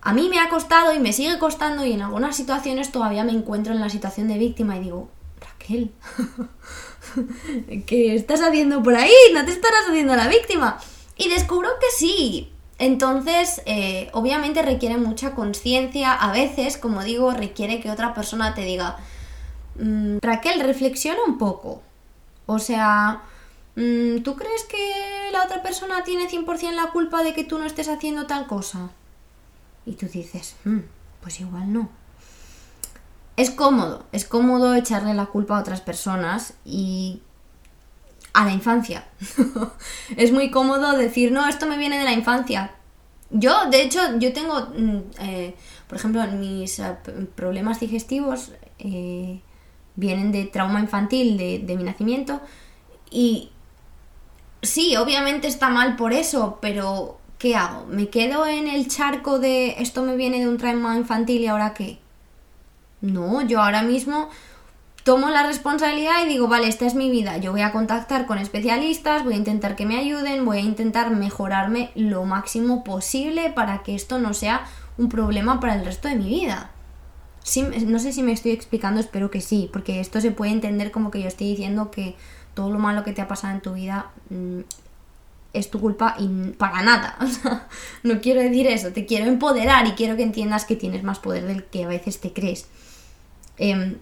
A 0.00 0.12
mí 0.12 0.28
me 0.28 0.38
ha 0.38 0.48
costado 0.48 0.94
y 0.94 1.00
me 1.00 1.12
sigue 1.12 1.38
costando 1.38 1.84
y 1.84 1.92
en 1.92 2.02
algunas 2.02 2.36
situaciones 2.36 2.92
todavía 2.92 3.24
me 3.24 3.32
encuentro 3.32 3.72
en 3.72 3.80
la 3.80 3.90
situación 3.90 4.28
de 4.28 4.38
víctima 4.38 4.76
y 4.76 4.80
digo, 4.80 5.08
Raquel, 5.40 5.92
¿qué 7.86 8.14
estás 8.14 8.40
haciendo 8.42 8.82
por 8.82 8.94
ahí? 8.94 9.12
No 9.34 9.44
te 9.44 9.52
estarás 9.52 9.88
haciendo 9.88 10.14
la 10.16 10.28
víctima. 10.28 10.78
Y 11.16 11.28
descubro 11.28 11.68
que 11.80 11.86
sí, 11.96 12.52
entonces, 12.78 13.60
eh, 13.66 14.08
obviamente 14.12 14.62
requiere 14.62 14.96
mucha 14.96 15.34
conciencia, 15.34 16.14
a 16.14 16.30
veces, 16.32 16.76
como 16.76 17.02
digo, 17.02 17.32
requiere 17.32 17.80
que 17.80 17.90
otra 17.90 18.14
persona 18.14 18.54
te 18.54 18.62
diga, 18.62 18.98
mm, 19.76 20.18
Raquel, 20.22 20.60
reflexiona 20.60 21.18
un 21.26 21.38
poco. 21.38 21.82
O 22.46 22.60
sea, 22.60 23.22
mm, 23.76 24.18
¿tú 24.22 24.36
crees 24.36 24.64
que 24.64 25.30
la 25.32 25.44
otra 25.44 25.62
persona 25.62 26.04
tiene 26.04 26.28
100% 26.28 26.76
la 26.76 26.90
culpa 26.92 27.22
de 27.24 27.34
que 27.34 27.44
tú 27.44 27.58
no 27.58 27.64
estés 27.66 27.88
haciendo 27.88 28.26
tal 28.26 28.46
cosa? 28.46 28.90
Y 29.88 29.94
tú 29.94 30.06
dices, 30.06 30.54
mm, 30.64 30.80
pues 31.22 31.40
igual 31.40 31.72
no. 31.72 31.88
Es 33.36 33.50
cómodo, 33.50 34.04
es 34.12 34.26
cómodo 34.26 34.74
echarle 34.74 35.14
la 35.14 35.26
culpa 35.26 35.56
a 35.56 35.60
otras 35.60 35.80
personas 35.80 36.52
y 36.66 37.22
a 38.34 38.44
la 38.44 38.52
infancia. 38.52 39.08
es 40.16 40.30
muy 40.30 40.50
cómodo 40.50 40.92
decir, 40.92 41.32
no, 41.32 41.48
esto 41.48 41.66
me 41.66 41.78
viene 41.78 41.98
de 41.98 42.04
la 42.04 42.12
infancia. 42.12 42.72
Yo, 43.30 43.70
de 43.70 43.82
hecho, 43.82 44.18
yo 44.18 44.34
tengo, 44.34 44.68
mm, 44.76 44.98
eh, 45.20 45.54
por 45.86 45.96
ejemplo, 45.96 46.22
mis 46.32 46.78
eh, 46.80 46.96
problemas 47.34 47.80
digestivos 47.80 48.52
eh, 48.78 49.40
vienen 49.96 50.32
de 50.32 50.44
trauma 50.44 50.80
infantil 50.80 51.38
de, 51.38 51.60
de 51.60 51.76
mi 51.76 51.84
nacimiento 51.84 52.42
y 53.10 53.52
sí, 54.60 54.96
obviamente 54.96 55.48
está 55.48 55.70
mal 55.70 55.96
por 55.96 56.12
eso, 56.12 56.58
pero 56.60 57.17
¿qué 57.38 57.54
hago? 57.56 57.86
¿Me 57.86 58.08
quedo 58.08 58.46
en 58.46 58.68
el 58.68 58.88
charco 58.88 59.38
de 59.38 59.76
esto 59.80 60.02
me 60.02 60.16
viene 60.16 60.40
de 60.40 60.48
un 60.48 60.58
trauma 60.58 60.96
infantil 60.96 61.42
y 61.42 61.46
ahora 61.46 61.74
qué? 61.74 61.98
No, 63.00 63.42
yo 63.42 63.62
ahora 63.62 63.82
mismo 63.82 64.28
tomo 65.04 65.30
la 65.30 65.46
responsabilidad 65.46 66.24
y 66.24 66.28
digo, 66.28 66.48
vale, 66.48 66.68
esta 66.68 66.84
es 66.84 66.94
mi 66.94 67.10
vida, 67.10 67.38
yo 67.38 67.52
voy 67.52 67.62
a 67.62 67.72
contactar 67.72 68.26
con 68.26 68.38
especialistas, 68.38 69.24
voy 69.24 69.34
a 69.34 69.38
intentar 69.38 69.76
que 69.76 69.86
me 69.86 69.98
ayuden, 69.98 70.44
voy 70.44 70.58
a 70.58 70.62
intentar 70.62 71.10
mejorarme 71.10 71.90
lo 71.94 72.24
máximo 72.24 72.84
posible 72.84 73.50
para 73.50 73.82
que 73.82 73.94
esto 73.94 74.18
no 74.18 74.34
sea 74.34 74.66
un 74.98 75.08
problema 75.08 75.60
para 75.60 75.76
el 75.76 75.84
resto 75.84 76.08
de 76.08 76.16
mi 76.16 76.28
vida. 76.28 76.72
no 77.86 77.98
sé 78.00 78.12
si 78.12 78.22
me 78.22 78.32
estoy 78.32 78.50
explicando, 78.50 79.00
espero 79.00 79.30
que 79.30 79.40
sí, 79.40 79.70
porque 79.72 80.00
esto 80.00 80.20
se 80.20 80.32
puede 80.32 80.52
entender 80.52 80.90
como 80.90 81.10
que 81.10 81.22
yo 81.22 81.28
estoy 81.28 81.48
diciendo 81.48 81.90
que 81.90 82.16
todo 82.52 82.70
lo 82.70 82.78
malo 82.78 83.04
que 83.04 83.12
te 83.12 83.22
ha 83.22 83.28
pasado 83.28 83.54
en 83.54 83.60
tu 83.60 83.72
vida 83.74 84.10
mm, 84.28 84.60
es 85.52 85.70
tu 85.70 85.80
culpa 85.80 86.14
y 86.18 86.28
para 86.52 86.82
nada. 86.82 87.16
no 88.02 88.20
quiero 88.20 88.40
decir 88.40 88.66
eso, 88.66 88.92
te 88.92 89.06
quiero 89.06 89.26
empoderar 89.26 89.86
y 89.86 89.92
quiero 89.92 90.16
que 90.16 90.22
entiendas 90.22 90.64
que 90.64 90.76
tienes 90.76 91.02
más 91.02 91.18
poder 91.18 91.46
del 91.46 91.64
que 91.64 91.84
a 91.84 91.88
veces 91.88 92.20
te 92.20 92.32
crees. 92.32 92.66
Em, 93.56 93.98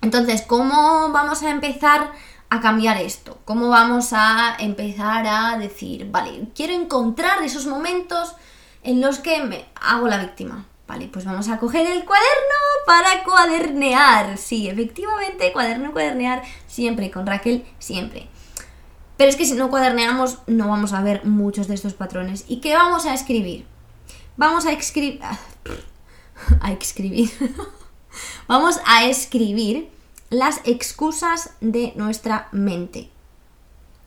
entonces, 0.00 0.42
¿cómo 0.42 1.10
vamos 1.12 1.42
a 1.42 1.50
empezar 1.50 2.12
a 2.50 2.60
cambiar 2.60 2.96
esto? 2.98 3.38
¿Cómo 3.44 3.68
vamos 3.68 4.12
a 4.12 4.56
empezar 4.58 5.26
a 5.26 5.58
decir, 5.58 6.10
vale, 6.10 6.48
quiero 6.54 6.72
encontrar 6.72 7.42
esos 7.42 7.66
momentos 7.66 8.34
en 8.82 9.00
los 9.00 9.18
que 9.18 9.42
me 9.42 9.66
hago 9.80 10.08
la 10.08 10.18
víctima? 10.18 10.66
Vale, 10.86 11.08
pues 11.12 11.26
vamos 11.26 11.48
a 11.50 11.58
coger 11.58 11.86
el 11.86 12.06
cuaderno 12.06 12.56
para 12.86 13.22
cuadernear. 13.22 14.38
Sí, 14.38 14.70
efectivamente, 14.70 15.52
cuaderno, 15.52 15.92
cuadernear, 15.92 16.42
siempre, 16.66 17.10
con 17.10 17.26
Raquel, 17.26 17.66
siempre. 17.78 18.28
Pero 19.18 19.30
es 19.30 19.36
que 19.36 19.44
si 19.44 19.54
no 19.54 19.68
cuaderneamos, 19.68 20.38
no 20.46 20.68
vamos 20.68 20.92
a 20.92 21.02
ver 21.02 21.26
muchos 21.26 21.66
de 21.66 21.74
estos 21.74 21.92
patrones. 21.92 22.44
¿Y 22.46 22.60
qué 22.60 22.74
vamos 22.74 23.04
a 23.04 23.12
escribir? 23.12 23.66
Vamos 24.36 24.64
a 24.64 24.72
escribir... 24.72 25.20
A 26.60 26.72
escribir. 26.72 27.30
Vamos 28.46 28.80
a 28.86 29.04
escribir 29.04 29.90
las 30.30 30.60
excusas 30.64 31.50
de 31.60 31.92
nuestra 31.96 32.48
mente. 32.52 33.10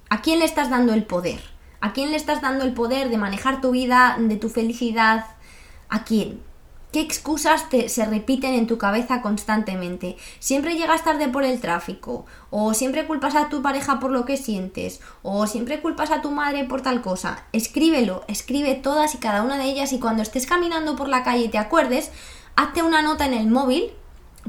¿A 0.09 0.21
quién 0.21 0.39
le 0.39 0.45
estás 0.45 0.69
dando 0.69 0.93
el 0.93 1.05
poder? 1.05 1.41
¿A 1.81 1.91
quién 1.91 2.11
le 2.11 2.17
estás 2.17 2.41
dando 2.41 2.63
el 2.63 2.73
poder 2.73 3.09
de 3.09 3.17
manejar 3.17 3.59
tu 3.59 3.71
vida, 3.71 4.15
de 4.17 4.37
tu 4.37 4.47
felicidad? 4.49 5.25
¿A 5.89 6.05
quién? 6.05 6.41
¿Qué 6.91 6.99
excusas 6.99 7.69
te, 7.69 7.87
se 7.87 8.05
repiten 8.05 8.53
en 8.53 8.67
tu 8.67 8.77
cabeza 8.77 9.21
constantemente? 9.21 10.17
Siempre 10.39 10.75
llegas 10.75 11.05
tarde 11.05 11.29
por 11.29 11.45
el 11.45 11.61
tráfico, 11.61 12.25
o 12.49 12.73
siempre 12.73 13.07
culpas 13.07 13.35
a 13.35 13.47
tu 13.47 13.61
pareja 13.61 14.01
por 14.01 14.11
lo 14.11 14.25
que 14.25 14.35
sientes, 14.35 14.99
o 15.23 15.47
siempre 15.47 15.81
culpas 15.81 16.11
a 16.11 16.21
tu 16.21 16.31
madre 16.31 16.65
por 16.65 16.81
tal 16.81 17.01
cosa. 17.01 17.45
Escríbelo, 17.53 18.25
escribe 18.27 18.75
todas 18.75 19.15
y 19.15 19.19
cada 19.19 19.41
una 19.41 19.57
de 19.57 19.65
ellas 19.65 19.93
y 19.93 19.99
cuando 19.99 20.21
estés 20.21 20.45
caminando 20.45 20.97
por 20.97 21.07
la 21.07 21.23
calle 21.23 21.45
y 21.45 21.49
te 21.49 21.57
acuerdes, 21.57 22.11
hazte 22.57 22.83
una 22.83 23.01
nota 23.01 23.25
en 23.25 23.35
el 23.35 23.47
móvil 23.47 23.91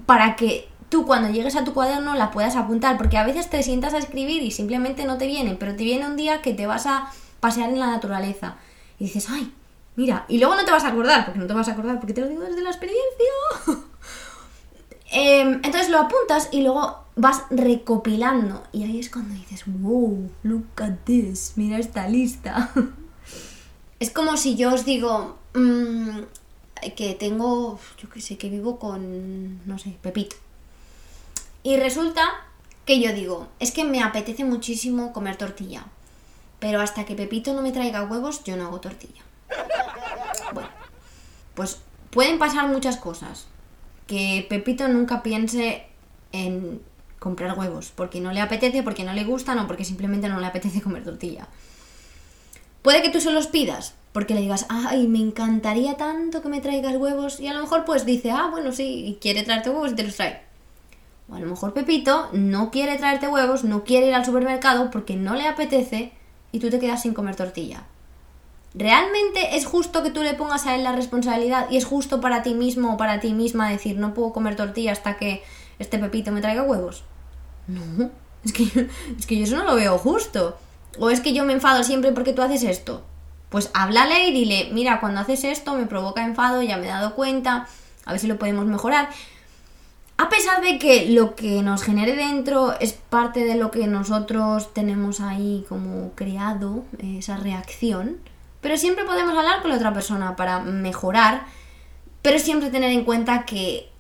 para 0.05 0.35
que 0.35 0.68
tú 0.88 1.07
cuando 1.07 1.31
llegues 1.31 1.55
a 1.55 1.62
tu 1.62 1.72
cuaderno 1.72 2.14
la 2.14 2.33
puedas 2.33 2.57
apuntar, 2.57 2.98
porque 2.98 3.18
a 3.18 3.24
veces 3.24 3.50
te 3.50 3.62
sientas 3.62 3.94
a 3.94 3.98
escribir 3.98 4.42
y 4.42 4.50
simplemente 4.50 5.05
no 5.05 5.16
te 5.16 5.28
viene, 5.28 5.55
pero 5.55 5.76
te 5.76 5.85
viene 5.85 6.07
un 6.07 6.16
día 6.16 6.42
que 6.42 6.55
te 6.55 6.66
vas 6.66 6.87
a 6.87 7.12
pasear 7.38 7.70
en 7.70 7.78
la 7.78 7.87
naturaleza 7.87 8.57
y 8.98 9.05
dices, 9.05 9.28
ay, 9.31 9.52
mira, 9.96 10.24
y 10.28 10.38
luego 10.38 10.55
no 10.55 10.64
te 10.64 10.70
vas 10.70 10.85
a 10.85 10.88
acordar, 10.88 11.24
porque 11.24 11.40
no 11.40 11.46
te 11.46 11.55
vas 11.55 11.68
a 11.68 11.72
acordar, 11.72 11.98
porque 11.98 12.14
te 12.14 12.20
lo 12.20 12.28
digo 12.28 12.42
desde 12.42 12.62
la 12.62 12.70
experiencia. 12.70 13.07
Em, 15.14 15.61
entonces 15.62 15.90
lo 15.90 15.98
apuntas 15.98 16.48
y 16.52 16.62
luego 16.62 17.05
vas 17.16 17.42
recopilando 17.50 18.62
y 18.72 18.85
ahí 18.85 18.98
es 18.98 19.11
cuando 19.11 19.35
dices, 19.35 19.64
wow, 19.66 20.31
look 20.42 20.64
at 20.78 20.94
this, 21.05 21.52
mira 21.57 21.78
esta 21.78 22.09
lista. 22.09 22.72
es 24.00 24.11
como 24.11 24.38
si 24.38 24.57
yo 24.57 24.72
os 24.72 24.87
digo 24.87 25.37
mm, 25.52 26.20
que 26.96 27.14
tengo, 27.14 27.78
yo 27.98 28.09
qué 28.09 28.22
sé, 28.22 28.38
que 28.38 28.48
vivo 28.48 28.78
con, 28.78 29.61
no 29.66 29.78
sé, 29.78 29.96
Pepito. 30.00 30.37
Y 31.62 31.76
resulta 31.76 32.22
que 32.87 32.98
yo 32.98 33.12
digo, 33.12 33.48
es 33.61 33.70
que 33.70 33.85
me 33.85 34.02
apetece 34.02 34.44
muchísimo 34.44 35.12
comer 35.12 35.37
tortilla, 35.37 35.85
pero 36.59 36.81
hasta 36.81 37.05
que 37.05 37.14
Pepito 37.14 37.52
no 37.52 37.62
me 37.62 37.70
traiga 37.70 38.02
huevos, 38.05 38.44
yo 38.44 38.57
no 38.57 38.64
hago 38.66 38.81
tortilla. 38.81 39.22
Bueno, 40.52 40.68
pues 41.54 41.80
pueden 42.10 42.38
pasar 42.38 42.68
muchas 42.68 42.96
cosas. 42.96 43.46
Que 44.06 44.46
Pepito 44.48 44.88
nunca 44.88 45.22
piense 45.22 45.86
en 46.32 46.82
comprar 47.18 47.56
huevos, 47.56 47.92
porque 47.94 48.20
no 48.20 48.32
le 48.32 48.40
apetece, 48.40 48.82
porque 48.82 49.04
no 49.04 49.12
le 49.12 49.24
gustan 49.24 49.58
o 49.60 49.66
porque 49.66 49.84
simplemente 49.84 50.28
no 50.28 50.40
le 50.40 50.46
apetece 50.46 50.80
comer 50.82 51.04
tortilla. 51.04 51.48
Puede 52.82 53.00
que 53.00 53.10
tú 53.10 53.20
se 53.20 53.30
los 53.30 53.46
pidas, 53.46 53.94
porque 54.12 54.34
le 54.34 54.40
digas, 54.40 54.66
ay, 54.68 55.06
me 55.06 55.20
encantaría 55.20 55.96
tanto 55.96 56.42
que 56.42 56.48
me 56.48 56.60
traigas 56.60 56.96
huevos, 56.96 57.38
y 57.38 57.46
a 57.46 57.54
lo 57.54 57.60
mejor 57.60 57.84
pues 57.84 58.04
dice, 58.04 58.32
ah, 58.32 58.48
bueno, 58.50 58.72
sí, 58.72 59.18
quiere 59.20 59.44
traerte 59.44 59.70
huevos 59.70 59.92
y 59.92 59.94
te 59.94 60.02
los 60.02 60.16
trae. 60.16 60.42
O 61.30 61.36
a 61.36 61.40
lo 61.40 61.46
mejor 61.46 61.72
Pepito 61.72 62.28
no 62.32 62.72
quiere 62.72 62.98
traerte 62.98 63.28
huevos, 63.28 63.62
no 63.62 63.84
quiere 63.84 64.08
ir 64.08 64.14
al 64.14 64.24
supermercado 64.24 64.90
porque 64.90 65.14
no 65.14 65.36
le 65.36 65.46
apetece 65.46 66.12
y 66.50 66.58
tú 66.58 66.70
te 66.70 66.80
quedas 66.80 67.02
sin 67.02 67.14
comer 67.14 67.36
tortilla. 67.36 67.84
¿Realmente 68.74 69.56
es 69.56 69.66
justo 69.66 70.02
que 70.02 70.11
tú 70.11 70.22
le 70.22 70.35
pongas 70.35 70.66
a 70.66 70.74
él 70.74 70.82
la 70.82 70.96
responsabilidad 70.96 71.68
y 71.70 71.76
es 71.76 71.85
justo 71.85 72.20
para 72.20 72.42
ti 72.42 72.54
mismo 72.54 72.94
o 72.94 72.96
para 72.96 73.20
ti 73.20 73.35
misma 73.35 73.68
decir 73.68 73.98
no 73.98 74.14
puedo 74.14 74.32
comer 74.32 74.56
tortilla 74.56 74.92
hasta 74.92 75.18
que 75.18 75.42
este 75.78 75.98
Pepito 75.98 76.32
me 76.32 76.40
traiga 76.40 76.62
huevos? 76.62 77.04
No, 77.66 78.11
es 78.44 78.52
que, 78.52 78.88
es 79.18 79.26
que 79.26 79.37
yo 79.37 79.44
eso 79.44 79.56
no 79.56 79.64
lo 79.64 79.74
veo 79.74 79.98
justo. 79.98 80.56
O 80.98 81.11
es 81.11 81.20
que 81.20 81.32
yo 81.32 81.44
me 81.44 81.52
enfado 81.52 81.85
siempre 81.85 82.12
porque 82.12 82.32
tú 82.32 82.42
haces 82.42 82.62
esto. 82.64 83.02
Pues 83.48 83.70
háblale 83.74 84.28
y 84.28 84.32
dile, 84.32 84.70
mira, 84.72 85.00
cuando 85.00 85.20
haces 85.20 85.44
esto 85.44 85.74
me 85.74 85.87
provoca 85.87 86.24
enfado, 86.24 86.62
ya 86.62 86.78
me 86.78 86.87
he 86.87 86.90
dado 86.90 87.14
cuenta, 87.14 87.66
a 88.04 88.12
ver 88.12 88.20
si 88.20 88.26
lo 88.26 88.38
podemos 88.38 88.64
mejorar. 88.66 89.11
A 90.16 90.28
pesar 90.28 90.62
de 90.62 90.78
que 90.78 91.11
lo 91.11 91.35
que 91.35 91.62
nos 91.62 91.82
genere 91.82 92.14
dentro 92.14 92.78
es 92.78 92.92
parte 92.92 93.44
de 93.44 93.56
lo 93.56 93.70
que 93.70 93.87
nosotros 93.87 94.72
tenemos 94.72 95.20
ahí 95.20 95.64
como 95.68 96.12
creado, 96.14 96.85
esa 97.02 97.37
reacción, 97.37 98.18
pero 98.62 98.79
siempre 98.79 99.05
podemos 99.05 99.37
hablar 99.37 99.61
con 99.61 99.70
la 99.70 99.77
otra 99.77 99.92
persona 99.92 100.37
para 100.37 100.61
mejorar, 100.61 101.42
pero 102.22 102.38
siempre 102.38 102.70
tener 102.70 102.92
en 102.92 103.05
cuenta 103.05 103.44
que, 103.44 103.90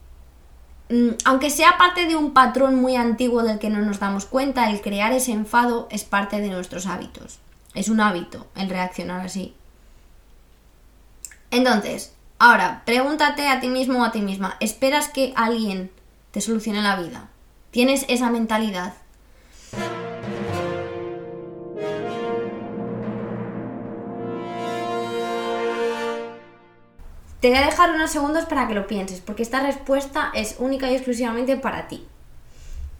mm, 0.88 1.10
aunque 1.24 1.50
sea 1.50 1.76
parte 1.76 2.06
de 2.06 2.16
un 2.16 2.32
patrón 2.32 2.76
muy 2.76 2.96
antiguo 2.96 3.42
del 3.42 3.58
que 3.58 3.68
no 3.68 3.80
nos 3.80 3.98
damos 3.98 4.24
cuenta, 4.24 4.70
el 4.70 4.80
crear 4.80 5.12
ese 5.12 5.32
enfado 5.32 5.88
es 5.90 6.04
parte 6.04 6.40
de 6.40 6.48
nuestros 6.48 6.86
hábitos. 6.86 7.40
Es 7.74 7.88
un 7.88 8.00
hábito 8.00 8.46
el 8.54 8.70
reaccionar 8.70 9.20
así. 9.20 9.54
Entonces, 11.50 12.14
ahora, 12.38 12.82
pregúntate 12.86 13.48
a 13.48 13.60
ti 13.60 13.68
mismo 13.68 14.00
o 14.00 14.04
a 14.04 14.12
ti 14.12 14.20
misma, 14.20 14.56
¿esperas 14.60 15.08
que 15.08 15.32
alguien 15.34 15.90
te 16.30 16.40
solucione 16.40 16.82
la 16.82 16.96
vida? 16.96 17.28
¿Tienes 17.72 18.04
esa 18.08 18.30
mentalidad? 18.30 18.94
Te 27.42 27.48
voy 27.48 27.58
a 27.58 27.66
dejar 27.66 27.90
unos 27.90 28.12
segundos 28.12 28.44
para 28.44 28.68
que 28.68 28.74
lo 28.74 28.86
pienses, 28.86 29.20
porque 29.20 29.42
esta 29.42 29.58
respuesta 29.58 30.30
es 30.32 30.54
única 30.60 30.88
y 30.88 30.94
exclusivamente 30.94 31.56
para 31.56 31.88
ti. 31.88 32.06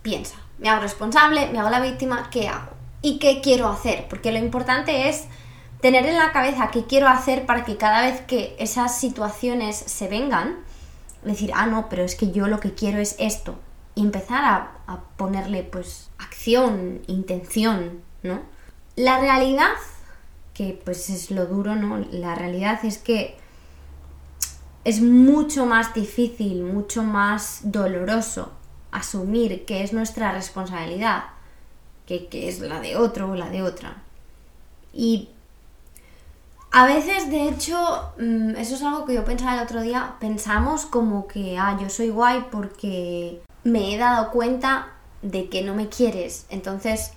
Piensa, 0.03 0.35
me 0.59 0.69
hago 0.69 0.83
responsable, 0.83 1.47
me 1.53 1.61
hago 1.61 1.71
la 1.71 1.79
víctima, 1.79 2.29
¿qué 2.29 2.49
hago? 2.49 2.73
¿Y 3.03 3.21
qué 3.21 3.41
quiero 3.41 3.69
hacer? 3.69 4.09
Porque 4.09 4.33
lo 4.33 4.39
importante 4.39 5.09
es 5.09 5.27
tener 5.81 6.07
en 6.07 6.17
la 6.17 6.33
cabeza 6.33 6.73
qué 6.73 6.87
quiero 6.87 7.07
hacer 7.07 7.47
para 7.47 7.65
que 7.65 7.77
cada 7.77 8.03
vez 8.03 8.21
que 8.23 8.57
esas 8.59 8.99
situaciones 8.99 9.77
se 9.77 10.09
vengan, 10.09 10.57
decir, 11.23 11.53
ah, 11.55 11.67
no, 11.67 11.89
pero 11.89 12.03
es 12.03 12.17
que 12.17 12.33
yo 12.33 12.49
lo 12.49 12.59
que 12.59 12.75
quiero 12.75 12.99
es 12.99 13.15
esto. 13.21 13.55
Y 13.95 14.03
empezar 14.03 14.43
a, 14.45 15.03
ponerle 15.17 15.63
pues 15.63 16.11
acción, 16.19 17.03
intención, 17.07 18.01
¿no? 18.25 18.43
La 18.97 19.21
realidad, 19.21 19.71
que 20.53 20.81
pues 20.85 21.11
es 21.11 21.31
lo 21.31 21.47
duro, 21.47 21.77
¿no? 21.77 22.05
La 22.11 22.35
realidad 22.35 22.85
es 22.85 22.99
que 22.99 23.41
es 24.85 25.01
mucho 25.01 25.67
más 25.67 25.95
difícil, 25.95 26.63
mucho 26.63 27.03
más 27.03 27.61
doloroso 27.65 28.53
asumir 28.91 29.65
que 29.65 29.83
es 29.83 29.93
nuestra 29.93 30.33
responsabilidad 30.33 31.25
que, 32.07 32.27
que 32.27 32.49
es 32.49 32.61
la 32.61 32.81
de 32.81 32.97
otro 32.97 33.31
o 33.31 33.35
la 33.35 33.49
de 33.49 33.63
otra. 33.63 34.03
Y 34.93 35.31
a 36.71 36.87
veces, 36.87 37.31
de 37.31 37.49
hecho, 37.49 38.13
mm, 38.19 38.57
eso 38.57 38.75
es 38.75 38.83
algo 38.83 39.05
que 39.05 39.15
yo 39.15 39.25
pensaba 39.25 39.55
el 39.55 39.63
otro 39.63 39.83
día, 39.83 40.15
pensamos 40.21 40.87
como 40.87 41.27
que, 41.27 41.59
ah, 41.59 41.79
yo 41.81 41.91
soy 41.91 42.09
guay 42.09 42.47
porque 42.51 43.43
me 43.63 43.95
he 43.95 43.99
dado 43.99 44.31
cuenta 44.31 44.89
de 45.21 45.51
que 45.51 45.63
no 45.63 45.75
me 45.75 45.89
quieres. 45.89 46.47
Entonces, 46.49 47.13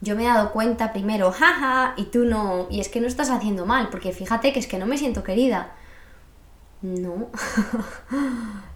yo 0.00 0.16
me 0.16 0.24
he 0.24 0.26
dado 0.26 0.52
cuenta 0.52 0.92
primero, 0.92 1.30
jaja, 1.32 1.94
y 1.96 2.06
tú 2.06 2.24
no, 2.24 2.66
y 2.68 2.80
es 2.80 2.88
que 2.88 3.00
no 3.00 3.06
estás 3.06 3.30
haciendo 3.30 3.64
mal, 3.64 3.88
porque 3.90 4.12
fíjate 4.12 4.52
que 4.52 4.58
es 4.58 4.66
que 4.66 4.78
no 4.78 4.86
me 4.86 4.98
siento 4.98 5.22
querida. 5.22 5.72
No. 6.82 7.28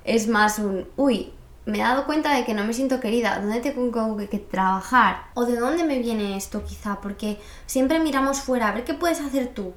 es 0.04 0.28
más 0.28 0.58
un, 0.58 0.88
uy, 0.96 1.32
me 1.66 1.78
he 1.78 1.82
dado 1.82 2.06
cuenta 2.06 2.34
de 2.34 2.44
que 2.44 2.54
no 2.54 2.64
me 2.64 2.72
siento 2.72 3.00
querida, 3.00 3.38
¿dónde 3.38 3.60
tengo 3.60 4.16
que, 4.16 4.28
que, 4.28 4.38
trabajar? 4.38 5.24
¿O 5.34 5.44
de 5.44 5.56
dónde 5.56 5.84
me 5.84 5.98
viene 5.98 6.36
esto 6.36 6.64
quizá? 6.64 7.00
Porque 7.00 7.38
siempre 7.66 8.00
miramos 8.00 8.40
fuera, 8.40 8.68
a 8.68 8.72
ver 8.72 8.84
qué 8.84 8.94
puedes 8.94 9.20
hacer 9.20 9.48
tú. 9.48 9.72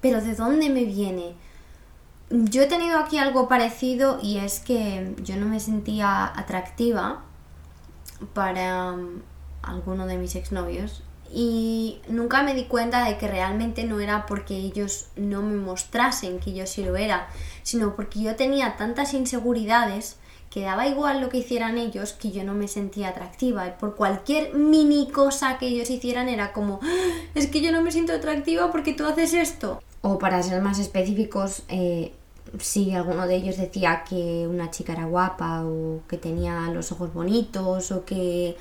Pero 0.00 0.20
¿de 0.20 0.34
dónde 0.34 0.70
me 0.70 0.84
viene? 0.84 1.34
Yo 2.30 2.62
he 2.62 2.66
tenido 2.66 2.98
aquí 2.98 3.18
algo 3.18 3.48
parecido 3.48 4.18
y 4.22 4.38
es 4.38 4.60
que 4.60 5.14
yo 5.22 5.36
no 5.36 5.46
me 5.46 5.60
sentía 5.60 6.24
atractiva 6.24 7.22
para 8.34 8.92
um, 8.92 9.20
alguno 9.62 10.06
de 10.06 10.18
mis 10.18 10.34
exnovios 10.34 11.02
y 11.32 12.00
nunca 12.08 12.42
me 12.42 12.54
di 12.54 12.64
cuenta 12.64 13.04
de 13.04 13.18
que 13.18 13.28
realmente 13.28 13.84
no 13.84 14.00
era 14.00 14.26
porque 14.26 14.56
ellos 14.56 15.08
no 15.16 15.42
me 15.42 15.56
mostrasen 15.56 16.38
que 16.38 16.54
yo 16.54 16.66
sí 16.66 16.84
lo 16.84 16.96
era, 16.96 17.28
sino 17.68 17.94
porque 17.94 18.22
yo 18.22 18.34
tenía 18.34 18.78
tantas 18.78 19.12
inseguridades 19.12 20.16
que 20.48 20.62
daba 20.62 20.86
igual 20.86 21.20
lo 21.20 21.28
que 21.28 21.36
hicieran 21.36 21.76
ellos 21.76 22.14
que 22.14 22.30
yo 22.30 22.42
no 22.42 22.54
me 22.54 22.66
sentía 22.66 23.08
atractiva. 23.08 23.66
Y 23.66 23.72
por 23.78 23.94
cualquier 23.94 24.54
mini 24.54 25.10
cosa 25.10 25.58
que 25.58 25.66
ellos 25.66 25.90
hicieran 25.90 26.30
era 26.30 26.54
como 26.54 26.80
ah, 26.82 26.86
es 27.34 27.46
que 27.48 27.60
yo 27.60 27.70
no 27.70 27.82
me 27.82 27.92
siento 27.92 28.14
atractiva 28.14 28.72
porque 28.72 28.94
tú 28.94 29.04
haces 29.04 29.34
esto 29.34 29.82
o 30.00 30.18
para 30.18 30.42
ser 30.42 30.62
más 30.62 30.78
específicos 30.78 31.64
eh, 31.68 32.14
si 32.58 32.94
alguno 32.94 33.26
de 33.26 33.36
ellos 33.36 33.58
decía 33.58 34.02
que 34.08 34.46
una 34.48 34.70
chica 34.70 34.94
era 34.94 35.04
guapa 35.04 35.66
o 35.66 36.00
que 36.08 36.16
tenía 36.16 36.70
los 36.72 36.90
ojos 36.90 37.12
bonitos 37.12 37.92
o 37.92 38.06
que 38.06 38.56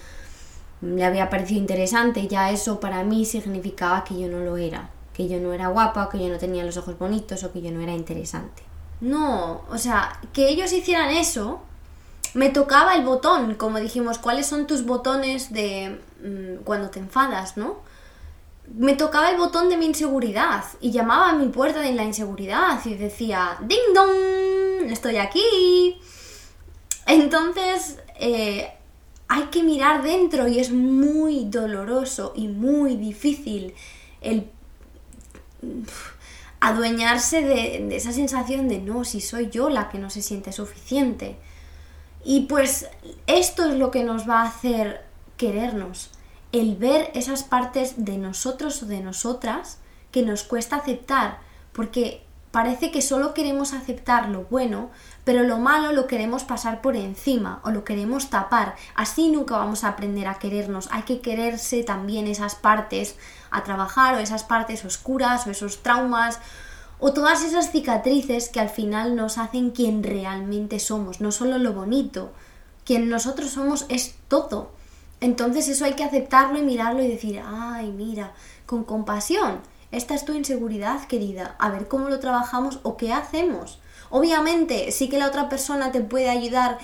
le 0.81 1.05
había 1.05 1.29
parecido 1.29 1.61
interesante, 1.61 2.27
ya 2.27 2.51
eso 2.51 2.81
para 2.81 3.05
mí 3.05 3.23
significaba 3.23 4.03
que 4.03 4.19
yo 4.19 4.27
no 4.27 4.39
lo 4.39 4.57
era, 4.57 4.89
que 5.13 5.29
yo 5.29 5.39
no 5.39 5.53
era 5.53 5.69
guapa, 5.69 6.03
o 6.03 6.09
que 6.09 6.19
yo 6.19 6.27
no 6.27 6.37
tenía 6.37 6.65
los 6.65 6.75
ojos 6.75 6.99
bonitos 6.99 7.45
o 7.45 7.53
que 7.53 7.61
yo 7.61 7.71
no 7.71 7.79
era 7.79 7.93
interesante. 7.93 8.66
No, 8.99 9.63
o 9.69 9.77
sea, 9.77 10.19
que 10.33 10.49
ellos 10.49 10.73
hicieran 10.73 11.11
eso, 11.11 11.61
me 12.33 12.49
tocaba 12.49 12.95
el 12.95 13.05
botón, 13.05 13.55
como 13.55 13.79
dijimos, 13.79 14.17
¿cuáles 14.17 14.47
son 14.47 14.67
tus 14.67 14.85
botones 14.85 15.53
de 15.53 15.99
mm, 16.23 16.63
cuando 16.63 16.89
te 16.89 16.99
enfadas, 16.99 17.57
no? 17.57 17.77
Me 18.75 18.95
tocaba 18.95 19.29
el 19.29 19.37
botón 19.37 19.69
de 19.69 19.77
mi 19.77 19.85
inseguridad 19.85 20.63
y 20.81 20.91
llamaba 20.91 21.29
a 21.29 21.33
mi 21.33 21.47
puerta 21.47 21.79
de 21.79 21.93
la 21.93 22.03
inseguridad 22.03 22.79
y 22.85 22.95
decía, 22.95 23.57
¡Ding 23.61 23.93
dong! 23.93 24.91
Estoy 24.91 25.17
aquí. 25.17 25.99
Entonces, 27.05 27.97
eh, 28.19 28.73
hay 29.29 29.43
que 29.43 29.63
mirar 29.63 30.03
dentro 30.03 30.47
y 30.47 30.59
es 30.59 30.71
muy 30.71 31.45
doloroso 31.45 32.33
y 32.35 32.47
muy 32.47 32.97
difícil 32.97 33.73
el 34.21 34.49
adueñarse 36.59 37.41
de, 37.41 37.95
esa 37.95 38.11
sensación 38.11 38.67
de 38.67 38.79
no, 38.79 39.03
si 39.03 39.21
soy 39.21 39.49
yo 39.49 39.69
la 39.69 39.89
que 39.89 39.99
no 39.99 40.09
se 40.09 40.21
siente 40.21 40.51
suficiente. 40.51 41.37
Y 42.23 42.41
pues 42.41 42.87
esto 43.27 43.65
es 43.65 43.77
lo 43.77 43.91
que 43.91 44.03
nos 44.03 44.27
va 44.27 44.41
a 44.41 44.47
hacer 44.47 45.05
querernos, 45.37 46.11
el 46.51 46.75
ver 46.75 47.11
esas 47.13 47.43
partes 47.43 48.05
de 48.05 48.17
nosotros 48.17 48.83
o 48.83 48.85
de 48.85 49.01
nosotras 49.01 49.79
que 50.11 50.23
nos 50.23 50.43
cuesta 50.43 50.77
aceptar, 50.77 51.39
porque 51.73 52.23
parece 52.51 52.91
que 52.91 53.01
solo 53.01 53.33
queremos 53.33 53.73
aceptar 53.73 54.29
lo 54.29 54.45
bueno, 54.45 54.89
pero 55.23 55.43
lo 55.43 55.59
malo 55.59 55.91
lo 55.91 56.07
queremos 56.07 56.43
pasar 56.43 56.81
por 56.81 56.95
encima 56.95 57.61
o 57.63 57.71
lo 57.71 57.83
queremos 57.83 58.29
tapar. 58.29 58.75
Así 58.95 59.29
nunca 59.29 59.57
vamos 59.57 59.83
a 59.83 59.89
aprender 59.89 60.27
a 60.27 60.39
querernos. 60.39 60.89
Hay 60.91 61.03
que 61.03 61.21
quererse 61.21 61.83
también 61.83 62.27
esas 62.27 62.55
partes 62.55 63.15
a 63.51 63.63
trabajar 63.63 64.15
o 64.15 64.19
esas 64.19 64.43
partes 64.43 64.85
oscuras 64.85 65.47
o 65.47 65.51
esos 65.51 65.83
traumas 65.83 66.39
o 66.99 67.13
todas 67.13 67.43
esas 67.43 67.71
cicatrices 67.71 68.49
que 68.49 68.59
al 68.59 68.69
final 68.69 69.15
nos 69.15 69.37
hacen 69.37 69.71
quien 69.71 70.03
realmente 70.03 70.79
somos, 70.79 71.21
no 71.21 71.31
solo 71.31 71.57
lo 71.57 71.73
bonito, 71.73 72.31
quien 72.85 73.09
nosotros 73.09 73.51
somos 73.51 73.85
es 73.89 74.15
todo. 74.27 74.71
Entonces 75.19 75.67
eso 75.67 75.85
hay 75.85 75.93
que 75.93 76.03
aceptarlo 76.03 76.57
y 76.57 76.63
mirarlo 76.63 77.03
y 77.03 77.07
decir, 77.07 77.41
ay, 77.45 77.91
mira, 77.91 78.33
con 78.65 78.83
compasión, 78.83 79.61
esta 79.91 80.15
es 80.15 80.25
tu 80.25 80.33
inseguridad, 80.33 81.05
querida, 81.05 81.55
a 81.59 81.69
ver 81.69 81.87
cómo 81.87 82.09
lo 82.09 82.19
trabajamos 82.19 82.79
o 82.83 82.97
qué 82.97 83.13
hacemos. 83.13 83.79
Obviamente, 84.09 84.91
sí 84.91 85.09
que 85.09 85.17
la 85.17 85.27
otra 85.27 85.49
persona 85.49 85.91
te 85.91 86.01
puede 86.01 86.29
ayudar 86.29 86.77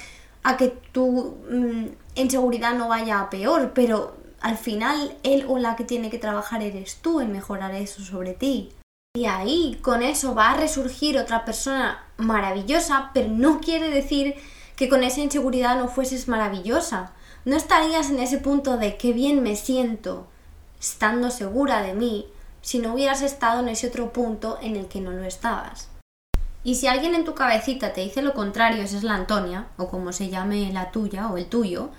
a 0.43 0.57
que 0.57 0.67
tu 0.67 1.37
mm, 1.49 1.85
inseguridad 2.15 2.73
no 2.73 2.89
vaya 2.89 3.19
a 3.19 3.29
peor, 3.29 3.71
pero 3.73 4.15
al 4.43 4.57
final 4.57 5.15
él 5.23 5.45
o 5.47 5.57
la 5.57 5.75
que 5.75 5.85
tiene 5.85 6.09
que 6.09 6.19
trabajar 6.19 6.61
eres 6.61 6.97
tú 6.97 7.21
en 7.21 7.31
mejorar 7.31 7.73
eso 7.73 8.03
sobre 8.03 8.33
ti. 8.33 8.73
Y 9.15 9.25
ahí 9.25 9.79
con 9.81 10.03
eso 10.03 10.35
va 10.35 10.51
a 10.51 10.57
resurgir 10.57 11.17
otra 11.17 11.45
persona 11.45 12.03
maravillosa, 12.17 13.11
pero 13.13 13.29
no 13.29 13.61
quiere 13.61 13.89
decir 13.89 14.35
que 14.75 14.89
con 14.89 15.03
esa 15.03 15.21
inseguridad 15.21 15.77
no 15.77 15.87
fueses 15.87 16.27
maravillosa. 16.27 17.13
No 17.45 17.55
estarías 17.55 18.09
en 18.09 18.19
ese 18.19 18.37
punto 18.37 18.77
de 18.77 18.97
qué 18.97 19.13
bien 19.13 19.43
me 19.43 19.55
siento 19.55 20.27
estando 20.79 21.31
segura 21.31 21.81
de 21.81 21.93
mí 21.93 22.27
si 22.61 22.79
no 22.79 22.93
hubieras 22.93 23.21
estado 23.21 23.61
en 23.61 23.69
ese 23.69 23.87
otro 23.87 24.11
punto 24.11 24.57
en 24.61 24.75
el 24.75 24.87
que 24.87 24.99
no 24.99 25.11
lo 25.11 25.23
estabas. 25.23 25.87
Y 26.65 26.75
si 26.75 26.87
alguien 26.87 27.15
en 27.15 27.23
tu 27.23 27.33
cabecita 27.33 27.93
te 27.93 28.01
dice 28.01 28.21
lo 28.21 28.33
contrario, 28.33 28.83
esa 28.83 28.97
es 28.97 29.03
la 29.03 29.15
Antonia, 29.15 29.67
o 29.77 29.87
como 29.87 30.11
se 30.11 30.29
llame 30.29 30.71
la 30.73 30.91
tuya 30.91 31.29
o 31.29 31.37
el 31.37 31.45
tuyo, 31.45 31.91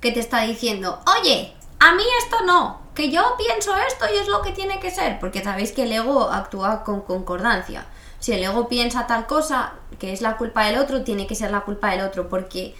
que 0.00 0.12
te 0.12 0.20
está 0.20 0.42
diciendo, 0.42 1.00
oye, 1.20 1.55
a 1.78 1.94
mí 1.94 2.02
esto 2.22 2.44
no, 2.44 2.80
que 2.94 3.10
yo 3.10 3.34
pienso 3.36 3.74
esto 3.76 4.06
y 4.12 4.18
es 4.18 4.28
lo 4.28 4.42
que 4.42 4.52
tiene 4.52 4.80
que 4.80 4.90
ser, 4.90 5.18
porque 5.18 5.44
sabéis 5.44 5.72
que 5.72 5.84
el 5.84 5.92
ego 5.92 6.30
actúa 6.30 6.84
con 6.84 7.02
concordancia. 7.02 7.86
Si 8.18 8.32
el 8.32 8.42
ego 8.42 8.68
piensa 8.68 9.06
tal 9.06 9.26
cosa, 9.26 9.74
que 9.98 10.12
es 10.12 10.20
la 10.22 10.36
culpa 10.36 10.64
del 10.64 10.78
otro, 10.78 11.04
tiene 11.04 11.26
que 11.26 11.34
ser 11.34 11.50
la 11.50 11.60
culpa 11.60 11.90
del 11.90 12.00
otro, 12.00 12.28
porque 12.28 12.74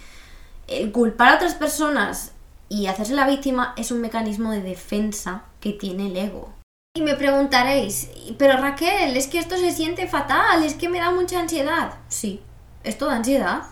el 0.67 0.91
culpar 0.91 1.29
a 1.29 1.35
otras 1.35 1.55
personas 1.55 2.33
y 2.69 2.87
hacerse 2.87 3.13
la 3.13 3.27
víctima 3.27 3.73
es 3.77 3.91
un 3.91 4.01
mecanismo 4.01 4.51
de 4.51 4.61
defensa 4.61 5.43
que 5.59 5.73
tiene 5.73 6.07
el 6.07 6.17
ego. 6.17 6.53
Y 6.95 7.01
me 7.01 7.15
preguntaréis, 7.15 8.09
pero 8.39 8.57
Raquel, 8.57 9.15
es 9.15 9.27
que 9.27 9.37
esto 9.37 9.55
se 9.55 9.71
siente 9.71 10.07
fatal, 10.07 10.63
es 10.63 10.73
que 10.73 10.89
me 10.89 10.99
da 10.99 11.11
mucha 11.11 11.39
ansiedad. 11.39 11.93
Sí, 12.07 12.41
esto 12.83 13.05
da 13.05 13.17
ansiedad. 13.17 13.63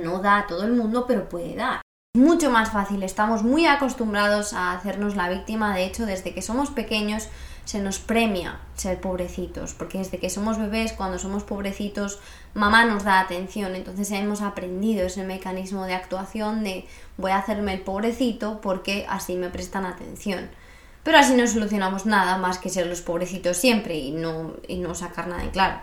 No 0.00 0.18
da 0.18 0.38
a 0.38 0.46
todo 0.46 0.64
el 0.64 0.72
mundo, 0.72 1.06
pero 1.06 1.28
puede 1.28 1.54
dar. 1.54 1.80
Mucho 2.14 2.50
más 2.50 2.70
fácil, 2.70 3.02
estamos 3.04 3.42
muy 3.42 3.64
acostumbrados 3.64 4.52
a 4.52 4.74
hacernos 4.74 5.16
la 5.16 5.30
víctima, 5.30 5.74
de 5.74 5.86
hecho 5.86 6.04
desde 6.04 6.34
que 6.34 6.42
somos 6.42 6.68
pequeños 6.68 7.28
se 7.64 7.78
nos 7.78 7.98
premia 7.98 8.60
ser 8.74 9.00
pobrecitos, 9.00 9.72
porque 9.72 9.96
desde 9.96 10.18
que 10.18 10.28
somos 10.28 10.58
bebés, 10.58 10.92
cuando 10.92 11.18
somos 11.18 11.42
pobrecitos, 11.42 12.20
mamá 12.52 12.84
nos 12.84 13.04
da 13.04 13.18
atención, 13.18 13.74
entonces 13.74 14.10
hemos 14.10 14.42
aprendido 14.42 15.06
ese 15.06 15.24
mecanismo 15.24 15.86
de 15.86 15.94
actuación 15.94 16.62
de 16.64 16.86
voy 17.16 17.30
a 17.30 17.38
hacerme 17.38 17.72
el 17.72 17.80
pobrecito 17.80 18.60
porque 18.60 19.06
así 19.08 19.36
me 19.36 19.48
prestan 19.48 19.86
atención. 19.86 20.50
Pero 21.04 21.16
así 21.16 21.34
no 21.34 21.46
solucionamos 21.46 22.04
nada 22.04 22.36
más 22.36 22.58
que 22.58 22.68
ser 22.68 22.88
los 22.88 23.00
pobrecitos 23.00 23.56
siempre 23.56 23.96
y 23.96 24.10
no, 24.10 24.52
y 24.68 24.80
no 24.80 24.94
sacar 24.94 25.28
nada 25.28 25.44
en 25.44 25.50
claro. 25.50 25.80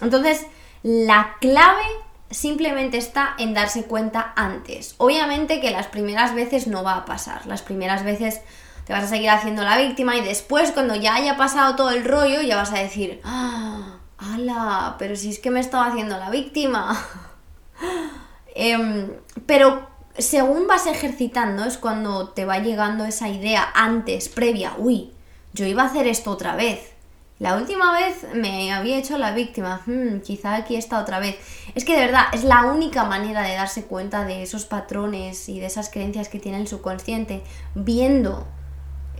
Entonces, 0.00 0.46
la 0.84 1.34
clave 1.40 1.82
simplemente 2.30 2.96
está 2.96 3.34
en 3.38 3.54
darse 3.54 3.84
cuenta 3.84 4.32
antes. 4.36 4.94
Obviamente 4.98 5.60
que 5.60 5.70
las 5.70 5.86
primeras 5.86 6.34
veces 6.34 6.66
no 6.66 6.82
va 6.82 6.96
a 6.96 7.04
pasar. 7.04 7.46
Las 7.46 7.62
primeras 7.62 8.04
veces 8.04 8.40
te 8.84 8.92
vas 8.92 9.04
a 9.04 9.08
seguir 9.08 9.30
haciendo 9.30 9.62
la 9.62 9.76
víctima 9.76 10.16
y 10.16 10.20
después 10.22 10.72
cuando 10.72 10.94
ya 10.94 11.14
haya 11.14 11.36
pasado 11.36 11.76
todo 11.76 11.90
el 11.90 12.04
rollo 12.04 12.42
ya 12.42 12.56
vas 12.56 12.72
a 12.72 12.78
decir, 12.78 13.20
¡ah! 13.24 13.98
¡Hala! 14.18 14.96
Pero 14.98 15.16
si 15.16 15.30
es 15.30 15.38
que 15.38 15.50
me 15.50 15.60
estaba 15.60 15.86
haciendo 15.86 16.18
la 16.18 16.30
víctima. 16.30 16.98
Em, 18.52 19.12
pero 19.46 19.88
según 20.18 20.66
vas 20.66 20.86
ejercitando 20.86 21.64
es 21.64 21.78
cuando 21.78 22.30
te 22.30 22.44
va 22.44 22.58
llegando 22.58 23.04
esa 23.04 23.28
idea 23.28 23.70
antes, 23.74 24.28
previa, 24.28 24.74
uy, 24.76 25.12
yo 25.52 25.66
iba 25.66 25.84
a 25.84 25.86
hacer 25.86 26.08
esto 26.08 26.32
otra 26.32 26.56
vez. 26.56 26.92
La 27.40 27.56
última 27.56 27.94
vez 27.94 28.26
me 28.34 28.70
había 28.70 28.98
hecho 28.98 29.16
la 29.16 29.32
víctima, 29.32 29.80
hmm, 29.86 30.20
quizá 30.20 30.56
aquí 30.56 30.76
está 30.76 31.00
otra 31.00 31.18
vez. 31.20 31.36
Es 31.74 31.86
que 31.86 31.94
de 31.94 32.04
verdad 32.04 32.24
es 32.34 32.44
la 32.44 32.66
única 32.66 33.04
manera 33.04 33.40
de 33.40 33.54
darse 33.54 33.86
cuenta 33.86 34.26
de 34.26 34.42
esos 34.42 34.66
patrones 34.66 35.48
y 35.48 35.58
de 35.58 35.64
esas 35.64 35.88
creencias 35.88 36.28
que 36.28 36.38
tiene 36.38 36.60
el 36.60 36.68
subconsciente, 36.68 37.42
viendo 37.74 38.46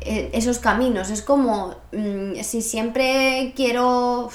eh, 0.02 0.28
esos 0.34 0.58
caminos. 0.58 1.08
Es 1.08 1.22
como 1.22 1.76
mm, 1.92 2.34
si 2.42 2.60
siempre 2.60 3.54
quiero, 3.56 4.28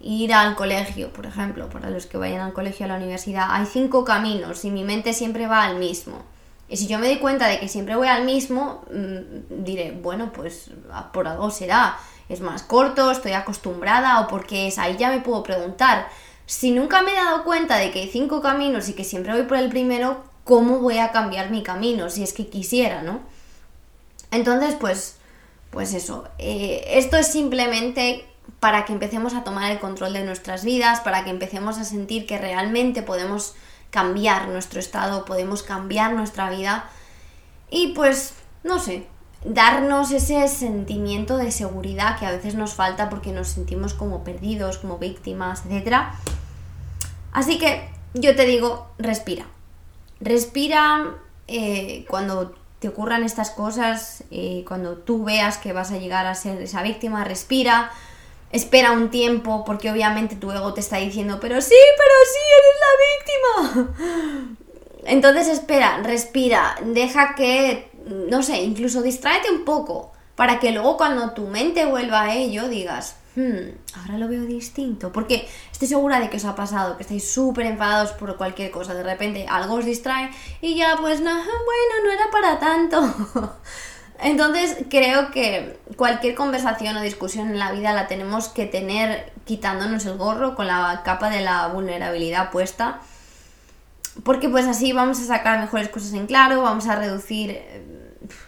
ir 0.00 0.34
al 0.34 0.54
colegio, 0.54 1.10
por 1.10 1.24
ejemplo, 1.24 1.70
para 1.70 1.88
los 1.88 2.04
que 2.04 2.18
vayan 2.18 2.42
al 2.42 2.52
colegio 2.52 2.84
a 2.84 2.88
la 2.90 2.96
universidad, 2.96 3.46
hay 3.48 3.64
cinco 3.64 4.04
caminos 4.04 4.62
y 4.66 4.70
mi 4.70 4.84
mente 4.84 5.14
siempre 5.14 5.46
va 5.46 5.64
al 5.64 5.78
mismo. 5.78 6.22
Y 6.68 6.76
si 6.76 6.86
yo 6.86 6.98
me 6.98 7.06
doy 7.06 7.16
cuenta 7.16 7.48
de 7.48 7.60
que 7.60 7.68
siempre 7.68 7.96
voy 7.96 8.08
al 8.08 8.26
mismo, 8.26 8.84
mm, 8.92 9.64
diré, 9.64 9.92
bueno, 9.92 10.32
pues 10.34 10.70
por 11.14 11.26
algo 11.26 11.50
será. 11.50 11.96
Es 12.32 12.40
más 12.40 12.62
corto, 12.62 13.10
estoy 13.10 13.32
acostumbrada 13.32 14.20
o 14.20 14.28
porque 14.28 14.68
es 14.68 14.78
ahí 14.78 14.96
ya 14.96 15.10
me 15.10 15.20
puedo 15.20 15.42
preguntar. 15.42 16.08
Si 16.46 16.70
nunca 16.70 17.02
me 17.02 17.12
he 17.12 17.14
dado 17.14 17.44
cuenta 17.44 17.76
de 17.76 17.90
que 17.90 18.00
hay 18.00 18.08
cinco 18.08 18.40
caminos 18.40 18.88
y 18.88 18.94
que 18.94 19.04
siempre 19.04 19.32
voy 19.32 19.42
por 19.42 19.58
el 19.58 19.68
primero, 19.68 20.24
¿cómo 20.44 20.78
voy 20.78 20.98
a 20.98 21.12
cambiar 21.12 21.50
mi 21.50 21.62
camino? 21.62 22.08
Si 22.08 22.22
es 22.22 22.32
que 22.32 22.46
quisiera, 22.46 23.02
¿no? 23.02 23.20
Entonces, 24.30 24.74
pues, 24.80 25.16
pues 25.70 25.92
eso. 25.92 26.26
Eh, 26.38 26.84
esto 26.86 27.18
es 27.18 27.26
simplemente 27.26 28.24
para 28.60 28.86
que 28.86 28.94
empecemos 28.94 29.34
a 29.34 29.44
tomar 29.44 29.70
el 29.70 29.78
control 29.78 30.14
de 30.14 30.24
nuestras 30.24 30.64
vidas, 30.64 31.00
para 31.00 31.24
que 31.24 31.30
empecemos 31.30 31.78
a 31.78 31.84
sentir 31.84 32.26
que 32.26 32.38
realmente 32.38 33.02
podemos 33.02 33.54
cambiar 33.90 34.48
nuestro 34.48 34.80
estado, 34.80 35.26
podemos 35.26 35.62
cambiar 35.62 36.14
nuestra 36.14 36.48
vida 36.48 36.88
y 37.70 37.88
pues, 37.88 38.34
no 38.64 38.78
sé, 38.78 39.06
darnos 39.44 40.10
ese 40.12 40.46
sentimiento 40.48 41.36
de 41.36 41.50
seguridad 41.50 42.18
que 42.18 42.26
a 42.26 42.30
veces 42.30 42.54
nos 42.54 42.74
falta 42.74 43.10
porque 43.10 43.32
nos 43.32 43.48
sentimos 43.48 43.94
como 43.94 44.24
perdidos, 44.24 44.78
como 44.78 44.98
víctimas, 44.98 45.62
etc. 45.66 45.96
Así 47.32 47.58
que 47.58 47.88
yo 48.14 48.36
te 48.36 48.46
digo, 48.46 48.88
respira. 48.98 49.46
Respira 50.20 51.14
eh, 51.48 52.04
cuando 52.08 52.54
te 52.78 52.88
ocurran 52.88 53.24
estas 53.24 53.50
cosas, 53.50 54.24
eh, 54.30 54.64
cuando 54.66 54.96
tú 54.96 55.24
veas 55.24 55.58
que 55.58 55.72
vas 55.72 55.90
a 55.92 55.98
llegar 55.98 56.26
a 56.26 56.34
ser 56.34 56.60
esa 56.62 56.82
víctima, 56.82 57.24
respira 57.24 57.90
espera 58.52 58.92
un 58.92 59.10
tiempo 59.10 59.64
porque 59.64 59.90
obviamente 59.90 60.36
tu 60.36 60.52
ego 60.52 60.74
te 60.74 60.80
está 60.80 60.98
diciendo, 60.98 61.38
pero 61.40 61.60
sí, 61.60 61.74
pero 61.96 62.14
sí, 62.32 62.40
eres 62.58 63.72
la 63.72 63.74
víctima. 63.80 64.56
Entonces 65.04 65.48
espera, 65.48 66.00
respira, 66.02 66.76
deja 66.84 67.34
que, 67.34 67.90
no 68.06 68.42
sé, 68.42 68.62
incluso 68.62 69.02
distráete 69.02 69.50
un 69.50 69.64
poco 69.64 70.12
para 70.36 70.58
que 70.58 70.72
luego 70.72 70.96
cuando 70.96 71.32
tu 71.32 71.46
mente 71.46 71.84
vuelva 71.84 72.22
a 72.22 72.34
ello 72.34 72.68
digas, 72.68 73.16
hmm, 73.36 73.98
ahora 74.00 74.18
lo 74.18 74.28
veo 74.28 74.42
distinto. 74.42 75.12
Porque 75.12 75.48
estoy 75.70 75.88
segura 75.88 76.20
de 76.20 76.30
que 76.30 76.38
os 76.38 76.44
ha 76.44 76.54
pasado, 76.54 76.96
que 76.96 77.02
estáis 77.02 77.30
súper 77.30 77.66
enfadados 77.66 78.12
por 78.12 78.36
cualquier 78.36 78.70
cosa, 78.70 78.94
de 78.94 79.02
repente 79.02 79.46
algo 79.48 79.74
os 79.74 79.84
distrae 79.84 80.30
y 80.60 80.74
ya 80.76 80.96
pues 81.00 81.20
no, 81.20 81.30
bueno, 81.34 81.94
no 82.04 82.12
era 82.12 82.30
para 82.30 82.58
tanto. 82.58 83.58
Entonces 84.20 84.78
creo 84.88 85.32
que 85.32 85.80
cualquier 85.96 86.36
conversación 86.36 86.96
o 86.96 87.02
discusión 87.02 87.48
en 87.50 87.58
la 87.58 87.72
vida 87.72 87.92
la 87.92 88.06
tenemos 88.06 88.48
que 88.48 88.66
tener 88.66 89.32
quitándonos 89.44 90.06
el 90.06 90.16
gorro 90.16 90.54
con 90.54 90.68
la 90.68 91.02
capa 91.04 91.28
de 91.28 91.40
la 91.40 91.66
vulnerabilidad 91.68 92.50
puesta. 92.50 93.00
Porque 94.24 94.48
pues 94.48 94.66
así 94.66 94.92
vamos 94.92 95.20
a 95.20 95.24
sacar 95.24 95.58
mejores 95.60 95.88
cosas 95.88 96.12
en 96.12 96.26
claro, 96.26 96.62
vamos 96.62 96.86
a 96.86 96.96
reducir 96.96 97.50
eh, 97.50 97.82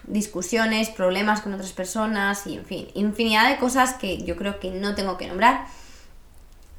discusiones, 0.04 0.90
problemas 0.90 1.40
con 1.40 1.54
otras 1.54 1.72
personas 1.72 2.46
y 2.46 2.56
en 2.56 2.64
fin, 2.64 2.88
infinidad 2.94 3.48
de 3.48 3.56
cosas 3.56 3.94
que 3.94 4.22
yo 4.24 4.36
creo 4.36 4.60
que 4.60 4.70
no 4.70 4.94
tengo 4.94 5.16
que 5.16 5.26
nombrar. 5.26 5.66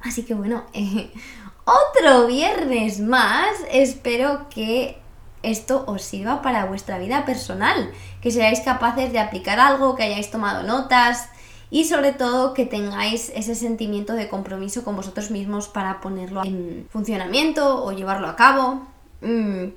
Así 0.02 0.22
que 0.22 0.34
bueno, 0.34 0.64
otro 1.64 2.26
viernes 2.26 3.00
más. 3.00 3.48
Espero 3.70 4.48
que 4.48 4.98
esto 5.42 5.84
os 5.86 6.02
sirva 6.02 6.42
para 6.42 6.64
vuestra 6.66 6.98
vida 6.98 7.24
personal, 7.24 7.92
que 8.20 8.30
seáis 8.30 8.60
capaces 8.60 9.12
de 9.12 9.18
aplicar 9.18 9.60
algo, 9.60 9.96
que 9.96 10.04
hayáis 10.04 10.30
tomado 10.30 10.62
notas 10.62 11.28
y 11.70 11.84
sobre 11.84 12.12
todo 12.12 12.54
que 12.54 12.66
tengáis 12.66 13.32
ese 13.34 13.54
sentimiento 13.54 14.12
de 14.14 14.28
compromiso 14.28 14.84
con 14.84 14.96
vosotros 14.96 15.30
mismos 15.30 15.68
para 15.68 16.00
ponerlo 16.00 16.44
en 16.44 16.86
funcionamiento 16.90 17.84
o 17.84 17.92
llevarlo 17.92 18.28
a 18.28 18.36
cabo. 18.36 18.86
Mm, 19.20 19.68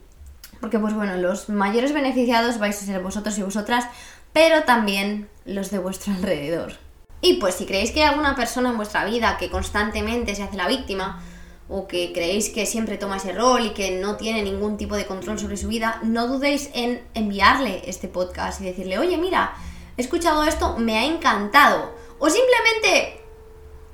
porque 0.60 0.80
pues 0.80 0.94
bueno, 0.94 1.18
los 1.18 1.50
mayores 1.50 1.94
beneficiados 1.94 2.60
vais 2.60 2.82
a 2.82 2.86
ser 2.86 3.02
vosotros 3.02 3.38
y 3.38 3.44
vosotras, 3.44 3.86
pero 4.34 4.64
también 4.64 5.28
los 5.46 5.72
de 5.72 5.80
vuestro 5.80 6.14
alrededor. 6.14 6.74
Y 7.22 7.36
pues 7.36 7.56
si 7.56 7.66
creéis 7.66 7.92
que 7.92 8.02
hay 8.02 8.10
alguna 8.10 8.36
persona 8.36 8.70
en 8.70 8.78
vuestra 8.78 9.06
vida 9.06 9.38
que 9.38 9.50
constantemente 9.50 10.36
se 10.36 10.44
hace 10.44 10.58
la 10.58 10.68
víctima, 10.68 11.22
o 11.70 11.88
que 11.88 12.12
creéis 12.14 12.50
que 12.50 12.66
siempre 12.66 12.98
toma 12.98 13.18
ese 13.18 13.32
rol 13.32 13.64
y 13.68 13.70
que 13.70 13.92
no 13.92 14.18
tiene 14.18 14.42
ningún 14.42 14.76
tipo 14.76 14.96
de 14.96 15.06
control 15.06 15.40
sobre 15.40 15.56
su 15.56 15.68
vida, 15.68 16.00
no 16.04 16.28
dudéis 16.28 16.72
en 16.74 17.02
enviarle 17.14 17.84
este 17.86 18.08
podcast 18.08 18.60
y 18.60 18.66
decirle, 18.66 18.98
oye, 18.98 19.18
mira, 19.18 19.54
he 20.00 20.04
escuchado 20.04 20.44
esto, 20.44 20.78
me 20.78 20.98
ha 20.98 21.06
encantado. 21.06 21.94
O 22.20 22.30
simplemente, 22.30 23.22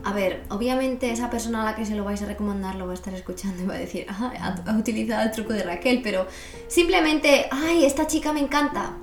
a 0.04 0.13
ver, 0.13 0.44
obviamente 0.50 1.12
esa 1.12 1.30
persona 1.30 1.63
a 1.63 1.65
la 1.65 1.76
que 1.76 1.86
se 1.86 1.96
lo 1.96 2.04
vais 2.04 2.22
a 2.22 2.26
recomendar 2.26 2.76
lo 2.76 2.86
va 2.86 2.91
a 2.91 2.96
estar 2.96 3.13
escuchando 3.13 3.63
y 3.63 3.65
va 3.65 3.74
a 3.74 3.80
decir, 3.80 4.06
ah, 4.10 4.56
ha 4.65 4.78
utilizado 4.78 5.24
el 5.24 5.32
truco 5.32 5.54
de 5.54 5.63
Raquel, 5.63 6.02
pero 6.04 6.28
simplemente, 6.68 7.48
ay, 7.52 7.86
esta 7.86 8.06
chica 8.08 8.34
me 8.34 8.39
encanta 8.39 8.94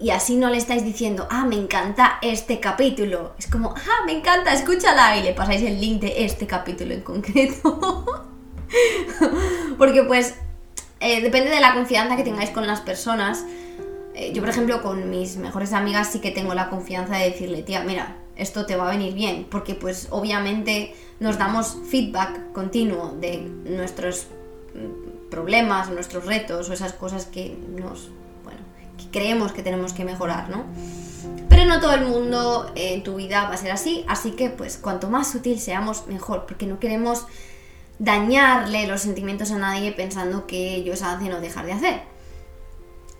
y 0.00 0.10
así 0.10 0.36
no 0.36 0.48
le 0.48 0.56
estáis 0.56 0.82
diciendo, 0.82 1.28
ah, 1.30 1.44
me 1.44 1.56
encanta 1.56 2.18
este 2.22 2.58
capítulo. 2.58 3.34
Es 3.38 3.46
como, 3.46 3.74
ah, 3.76 4.04
me 4.06 4.12
encanta, 4.12 4.54
escúchala 4.54 5.18
y 5.18 5.22
le 5.22 5.34
pasáis 5.34 5.60
el 5.62 5.78
link 5.78 6.00
de 6.00 6.24
este 6.24 6.46
capítulo 6.46 6.94
en 6.94 7.02
concreto. 7.02 8.24
Porque 9.78 10.02
pues 10.04 10.36
eh, 11.00 11.20
depende 11.20 11.50
de 11.50 11.60
la 11.60 11.74
confianza 11.74 12.16
que 12.16 12.22
tengáis 12.22 12.48
con 12.48 12.66
las 12.66 12.80
personas. 12.80 13.44
Eh, 14.20 14.32
yo, 14.34 14.42
por 14.42 14.50
ejemplo, 14.50 14.82
con 14.82 15.08
mis 15.08 15.38
mejores 15.38 15.72
amigas 15.72 16.10
sí 16.12 16.20
que 16.20 16.30
tengo 16.30 16.52
la 16.52 16.68
confianza 16.68 17.16
de 17.16 17.30
decirle, 17.30 17.62
tía, 17.62 17.82
mira, 17.82 18.18
esto 18.36 18.66
te 18.66 18.76
va 18.76 18.88
a 18.88 18.90
venir 18.90 19.14
bien. 19.14 19.46
Porque 19.50 19.74
pues 19.74 20.08
obviamente 20.10 20.94
nos 21.20 21.38
damos 21.38 21.78
feedback 21.88 22.52
continuo 22.52 23.14
de 23.18 23.38
nuestros 23.38 24.26
mm, 24.74 25.30
problemas, 25.30 25.88
nuestros 25.88 26.26
retos 26.26 26.68
o 26.68 26.74
esas 26.74 26.92
cosas 26.92 27.24
que 27.24 27.56
nos 27.74 28.10
creemos 29.10 29.52
que 29.52 29.62
tenemos 29.62 29.94
que 29.94 30.04
mejorar, 30.04 30.50
¿no? 30.50 30.64
Pero 31.48 31.64
no 31.64 31.80
todo 31.80 31.94
el 31.94 32.04
mundo 32.04 32.70
en 32.74 33.02
tu 33.02 33.16
vida 33.16 33.44
va 33.44 33.54
a 33.54 33.56
ser 33.56 33.72
así, 33.72 34.04
así 34.06 34.32
que 34.32 34.50
pues 34.50 34.76
cuanto 34.76 35.08
más 35.08 35.30
sutil 35.30 35.58
seamos, 35.58 36.06
mejor, 36.06 36.44
porque 36.46 36.66
no 36.66 36.78
queremos 36.78 37.26
dañarle 37.98 38.86
los 38.86 39.00
sentimientos 39.00 39.50
a 39.50 39.58
nadie 39.58 39.92
pensando 39.92 40.46
que 40.46 40.74
ellos 40.74 41.02
hacen 41.02 41.32
o 41.32 41.40
dejar 41.40 41.64
de 41.64 41.72
hacer. 41.72 42.09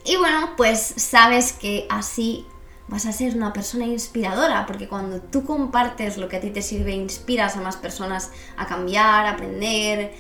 Y 0.04 0.16
bueno, 0.16 0.50
pues 0.56 0.94
sabes 0.96 1.52
que 1.52 1.86
así 1.90 2.46
vas 2.88 3.06
a 3.06 3.12
ser 3.12 3.36
una 3.36 3.52
persona 3.52 3.86
inspiradora, 3.86 4.66
porque 4.66 4.88
cuando 4.88 5.20
tú 5.20 5.44
compartes 5.44 6.16
lo 6.16 6.28
que 6.28 6.36
a 6.36 6.40
ti 6.40 6.50
te 6.50 6.62
sirve, 6.62 6.92
inspiras 6.92 7.56
a 7.56 7.60
más 7.60 7.76
personas 7.76 8.30
a 8.56 8.66
cambiar, 8.66 9.26
a 9.26 9.32
aprender, 9.32 10.12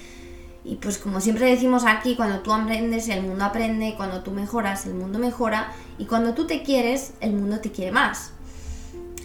y 0.62 0.76
pues 0.76 0.98
como 0.98 1.20
siempre 1.20 1.46
decimos 1.46 1.84
aquí, 1.86 2.14
cuando 2.14 2.40
tú 2.40 2.52
aprendes, 2.52 3.08
el 3.08 3.22
mundo 3.22 3.44
aprende, 3.44 3.94
cuando 3.96 4.22
tú 4.22 4.30
mejoras, 4.30 4.86
el 4.86 4.94
mundo 4.94 5.18
mejora, 5.18 5.72
y 5.98 6.04
cuando 6.04 6.34
tú 6.34 6.46
te 6.46 6.62
quieres, 6.62 7.12
el 7.20 7.32
mundo 7.32 7.60
te 7.60 7.72
quiere 7.72 7.90
más. 7.90 8.32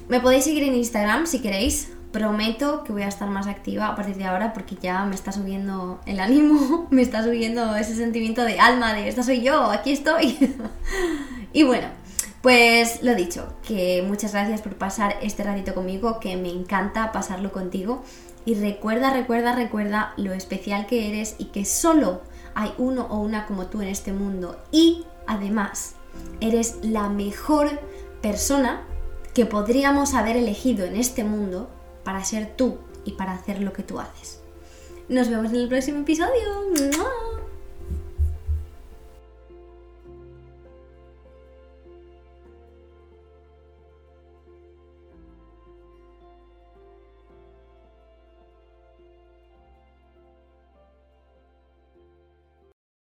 Me 0.07 0.19
podéis 0.19 0.45
seguir 0.45 0.63
en 0.63 0.75
Instagram 0.75 1.27
si 1.27 1.39
queréis, 1.39 1.89
prometo 2.15 2.85
que 2.85 2.93
voy 2.93 3.01
a 3.01 3.09
estar 3.09 3.29
más 3.29 3.45
activa 3.45 3.87
a 3.87 3.95
partir 3.95 4.15
de 4.15 4.23
ahora 4.23 4.53
porque 4.53 4.77
ya 4.81 5.03
me 5.03 5.15
está 5.15 5.33
subiendo 5.33 5.99
el 6.05 6.21
ánimo, 6.21 6.87
me 6.91 7.01
está 7.01 7.21
subiendo 7.21 7.75
ese 7.75 7.93
sentimiento 7.93 8.43
de 8.43 8.57
alma, 8.57 8.93
de 8.93 9.09
esta 9.09 9.21
soy 9.21 9.41
yo, 9.41 9.65
aquí 9.65 9.91
estoy. 9.91 10.55
y 11.53 11.63
bueno, 11.63 11.89
pues 12.41 13.03
lo 13.03 13.15
dicho, 13.15 13.57
que 13.67 14.01
muchas 14.07 14.31
gracias 14.31 14.61
por 14.61 14.75
pasar 14.75 15.17
este 15.21 15.43
ratito 15.43 15.75
conmigo, 15.75 16.21
que 16.21 16.37
me 16.37 16.49
encanta 16.49 17.11
pasarlo 17.11 17.51
contigo. 17.51 18.01
Y 18.45 18.55
recuerda, 18.55 19.11
recuerda, 19.11 19.53
recuerda 19.53 20.13
lo 20.15 20.31
especial 20.31 20.85
que 20.85 21.09
eres 21.09 21.35
y 21.37 21.45
que 21.45 21.65
solo 21.65 22.21
hay 22.53 22.73
uno 22.77 23.07
o 23.09 23.17
una 23.17 23.45
como 23.45 23.65
tú 23.65 23.81
en 23.81 23.89
este 23.89 24.13
mundo. 24.13 24.63
Y 24.71 25.03
además, 25.27 25.95
eres 26.39 26.77
la 26.81 27.09
mejor 27.09 27.81
persona 28.21 28.83
que 29.33 29.45
podríamos 29.45 30.13
haber 30.13 30.37
elegido 30.37 30.85
en 30.85 30.95
este 30.95 31.25
mundo 31.25 31.74
para 32.05 32.23
ser 32.23 32.55
tú 32.55 32.77
y 33.03 33.13
para 33.13 33.33
hacer 33.33 33.61
lo 33.61 33.73
que 33.73 33.83
tú 33.83 33.99
haces. 33.99 34.39
Nos 35.09 35.29
vemos 35.29 35.51
en 35.51 35.57
el 35.57 35.67
próximo 35.67 35.99
episodio. 35.99 37.34